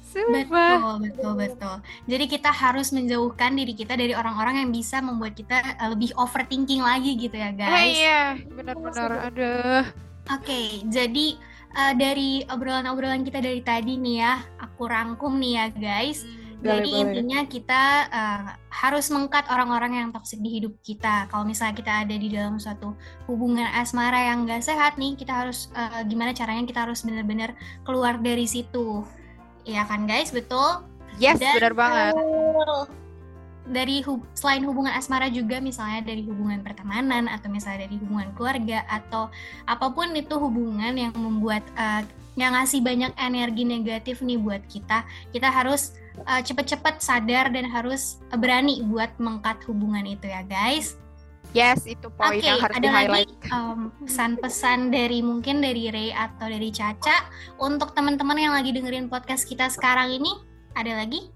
Sumpah. 0.08 0.80
Betul, 0.80 0.96
betul, 1.04 1.34
betul. 1.36 1.76
Jadi 2.08 2.26
kita 2.32 2.50
harus 2.50 2.90
menjauhkan 2.96 3.52
diri 3.54 3.76
kita 3.76 4.00
dari 4.00 4.16
orang-orang 4.16 4.64
yang 4.64 4.72
bisa 4.72 5.04
membuat 5.04 5.36
kita 5.36 5.60
uh, 5.78 5.92
lebih 5.92 6.16
overthinking 6.16 6.80
lagi 6.80 7.20
gitu 7.20 7.36
ya 7.36 7.52
Ah, 7.52 7.54
guys. 7.54 7.92
iya, 7.92 8.22
benar-benar. 8.48 9.12
Aduh. 9.30 9.84
Oke, 10.28 10.84
jadi 10.88 11.36
uh, 11.76 11.94
dari 11.98 12.46
obrolan-obrolan 12.48 13.26
kita 13.28 13.44
dari 13.44 13.60
tadi 13.66 14.00
nih 14.00 14.16
ya, 14.22 14.34
aku 14.62 14.88
rangkum 14.88 15.36
nih 15.42 15.54
ya 15.58 15.66
guys. 15.74 16.24
Jadi 16.58 16.90
boleh. 16.90 17.02
intinya 17.06 17.40
kita 17.46 17.84
uh, 18.10 18.50
harus 18.74 19.14
mengkat 19.14 19.46
orang-orang 19.46 20.02
yang 20.02 20.10
toksik 20.10 20.42
di 20.42 20.58
hidup 20.58 20.74
kita. 20.82 21.30
Kalau 21.30 21.46
misalnya 21.46 21.78
kita 21.78 21.94
ada 22.02 22.16
di 22.18 22.34
dalam 22.34 22.58
suatu 22.58 22.98
hubungan 23.30 23.70
asmara 23.78 24.34
yang 24.34 24.50
gak 24.50 24.66
sehat 24.66 24.98
nih, 24.98 25.14
kita 25.14 25.46
harus 25.46 25.70
uh, 25.78 26.02
gimana 26.10 26.34
caranya 26.34 26.66
kita 26.66 26.90
harus 26.90 27.06
benar-benar 27.06 27.54
keluar 27.86 28.18
dari 28.18 28.50
situ. 28.50 29.06
Iya 29.70 29.86
kan 29.86 30.10
guys, 30.10 30.34
betul? 30.34 30.82
Yes, 31.22 31.38
Dan- 31.38 31.62
benar 31.62 31.74
banget. 31.78 32.14
Dari 33.68 34.00
hub- 34.08 34.24
selain 34.32 34.64
hubungan 34.64 34.96
asmara 34.96 35.28
juga 35.28 35.60
misalnya 35.60 36.00
dari 36.00 36.24
hubungan 36.24 36.64
pertemanan 36.64 37.28
atau 37.28 37.52
misalnya 37.52 37.84
dari 37.84 38.00
hubungan 38.00 38.32
keluarga 38.34 38.88
atau 38.88 39.28
apa 39.68 39.92
pun 39.92 40.16
itu 40.16 40.40
hubungan 40.40 40.96
yang 40.96 41.12
membuat 41.20 41.68
uh, 41.76 42.00
yang 42.38 42.54
ngasih 42.54 42.86
banyak 42.86 43.12
energi 43.18 43.66
negatif 43.66 44.22
nih 44.22 44.38
buat 44.38 44.62
kita, 44.70 45.04
kita 45.34 45.50
harus 45.50 45.98
uh, 46.30 46.40
cepet-cepet 46.40 47.02
sadar 47.02 47.50
dan 47.50 47.66
harus 47.66 48.22
uh, 48.30 48.38
berani 48.38 48.86
buat 48.86 49.10
mengkat 49.18 49.58
hubungan 49.66 50.06
itu 50.06 50.30
ya 50.30 50.46
guys. 50.46 50.96
Yes, 51.56 51.88
itu 51.88 52.12
poin 52.14 52.38
Oke, 52.38 52.44
yang 52.44 52.60
harus 52.60 52.76
ada 52.76 52.86
di-highlight. 52.86 53.32
lagi 53.32 53.36
um, 53.56 53.90
pesan-pesan 54.04 54.92
dari 54.92 55.24
mungkin 55.24 55.64
dari 55.64 55.90
Ray 55.90 56.12
atau 56.12 56.46
dari 56.46 56.70
Caca 56.70 57.26
untuk 57.58 57.96
teman-teman 57.96 58.38
yang 58.38 58.54
lagi 58.54 58.76
dengerin 58.76 59.08
podcast 59.08 59.48
kita 59.48 59.72
sekarang 59.72 60.12
ini. 60.12 60.38
Ada 60.78 61.02
lagi? 61.02 61.32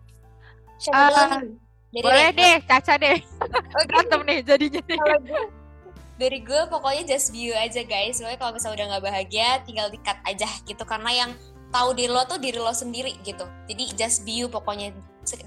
Nih? 0.85 1.57
Dari 1.91 2.03
Boleh 2.07 2.27
Ray. 2.31 2.39
deh, 2.39 2.55
Caca 2.63 2.93
deh. 2.95 3.17
Oke. 3.75 3.83
Berantem 3.87 4.21
nih 4.23 4.39
jadinya 4.47 4.81
nih. 4.87 4.99
Dari 6.15 6.39
gue 6.39 6.61
pokoknya 6.71 7.03
just 7.03 7.35
be 7.35 7.51
you 7.51 7.53
aja 7.55 7.83
guys. 7.83 8.23
Soalnya 8.23 8.39
kalau 8.39 8.55
misalnya 8.55 8.75
udah 8.79 8.85
nggak 8.95 9.03
bahagia, 9.03 9.49
tinggal 9.67 9.91
di-cut 9.91 10.15
aja 10.23 10.47
gitu. 10.63 10.83
Karena 10.87 11.11
yang 11.11 11.31
tahu 11.71 11.91
diri 11.91 12.11
lo 12.11 12.23
tuh 12.23 12.39
diri 12.39 12.59
lo 12.59 12.71
sendiri 12.71 13.19
gitu. 13.27 13.43
Jadi 13.67 13.83
just 13.99 14.23
be 14.23 14.39
you 14.39 14.47
pokoknya 14.47 14.95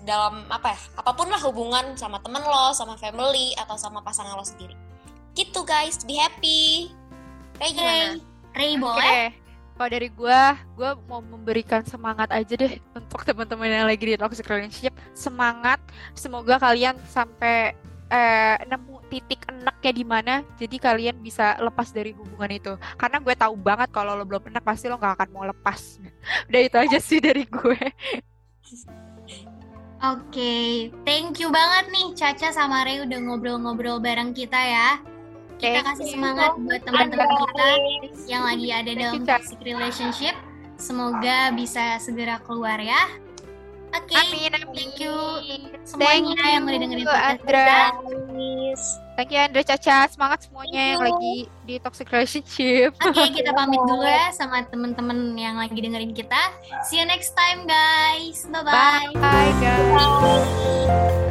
dalam 0.04 0.44
apa 0.52 0.76
ya? 0.76 0.80
Apa 1.00 1.16
pun 1.16 1.32
lah 1.32 1.40
hubungan 1.40 1.96
sama 1.96 2.20
temen 2.20 2.44
lo, 2.44 2.76
sama 2.76 3.00
family 3.00 3.56
atau 3.56 3.80
sama 3.80 4.04
pasangan 4.04 4.36
lo 4.36 4.44
sendiri. 4.44 4.76
Gitu 5.32 5.64
guys, 5.64 6.04
be 6.04 6.20
happy. 6.20 6.92
Kayak 7.56 7.72
gimana? 7.72 8.06
Ray, 8.54 8.72
boleh? 8.76 9.43
Kalau 9.74 9.90
dari 9.90 10.08
gua, 10.14 10.54
gua 10.78 10.94
mau 11.10 11.18
memberikan 11.18 11.82
semangat 11.82 12.30
aja 12.30 12.54
deh 12.54 12.78
untuk 12.94 13.20
teman-teman 13.28 13.66
yang 13.66 13.86
lagi 13.90 14.04
di 14.06 14.14
toxic 14.14 14.46
relationship. 14.46 14.94
Semangat, 15.12 15.82
semoga 16.14 16.62
kalian 16.62 16.94
sampai 17.10 17.74
eh, 18.10 18.56
nemu 18.70 19.02
titik 19.10 19.46
enaknya 19.50 19.92
di 19.92 20.04
mana, 20.06 20.34
jadi 20.54 20.76
kalian 20.78 21.16
bisa 21.18 21.58
lepas 21.58 21.90
dari 21.90 22.14
hubungan 22.14 22.50
itu. 22.54 22.72
Karena 22.94 23.18
gue 23.18 23.34
tahu 23.34 23.54
banget 23.58 23.90
kalau 23.90 24.14
lo 24.14 24.22
belum 24.22 24.50
enak 24.50 24.62
pasti 24.62 24.86
lo 24.86 24.98
nggak 24.98 25.14
akan 25.18 25.28
mau 25.34 25.44
lepas. 25.46 25.98
Udah 26.48 26.60
itu 26.62 26.76
aja 26.78 26.98
sih 27.02 27.18
dari 27.18 27.42
gue. 27.42 27.80
Oke, 30.04 30.92
thank 31.08 31.40
you 31.40 31.48
banget 31.48 31.88
nih 31.88 32.12
Caca 32.12 32.52
sama 32.52 32.84
Ray 32.84 33.00
udah 33.00 33.18
ngobrol-ngobrol 33.24 34.04
bareng 34.04 34.36
kita 34.36 34.60
ya. 34.60 35.13
Kita 35.58 35.80
kasih 35.86 36.06
you. 36.06 36.14
semangat 36.18 36.50
buat 36.60 36.80
teman-teman 36.82 37.28
kita 37.30 37.68
yang 38.26 38.42
lagi 38.44 38.68
ada 38.70 38.90
dalam 38.92 39.22
you, 39.22 39.26
toxic 39.26 39.58
relationship. 39.62 40.34
Semoga 40.74 41.54
bisa 41.54 41.96
segera 42.02 42.42
keluar 42.42 42.82
ya. 42.82 43.08
Oke, 43.94 44.18
Amin, 44.18 44.50
amin. 44.50 44.74
thank 44.74 44.98
you 44.98 45.14
Thank 45.86 45.86
semuanya 45.86 46.58
yang 46.58 46.66
udah 46.66 46.80
dengerin 46.82 47.06
you, 47.06 47.14
podcast 47.14 47.40
kita. 47.46 47.78
Thank 49.14 49.30
you 49.30 49.38
Andra 49.38 49.62
Caca, 49.62 49.98
semangat 50.10 50.38
semuanya 50.50 50.82
yang 50.82 51.00
lagi 51.06 51.46
di 51.62 51.74
toxic 51.78 52.10
relationship. 52.10 52.90
Oke, 52.98 53.22
kita 53.30 53.54
pamit 53.58 53.78
dulu 53.86 54.02
ya 54.02 54.34
sama 54.34 54.66
teman-teman 54.66 55.38
yang 55.38 55.54
lagi 55.54 55.78
dengerin 55.78 56.10
kita. 56.10 56.42
See 56.90 56.98
you 56.98 57.06
next 57.06 57.38
time, 57.38 57.70
guys. 57.70 58.42
Bye-bye. 58.50 59.14
Bye 59.14 59.54
guys. 59.62 61.30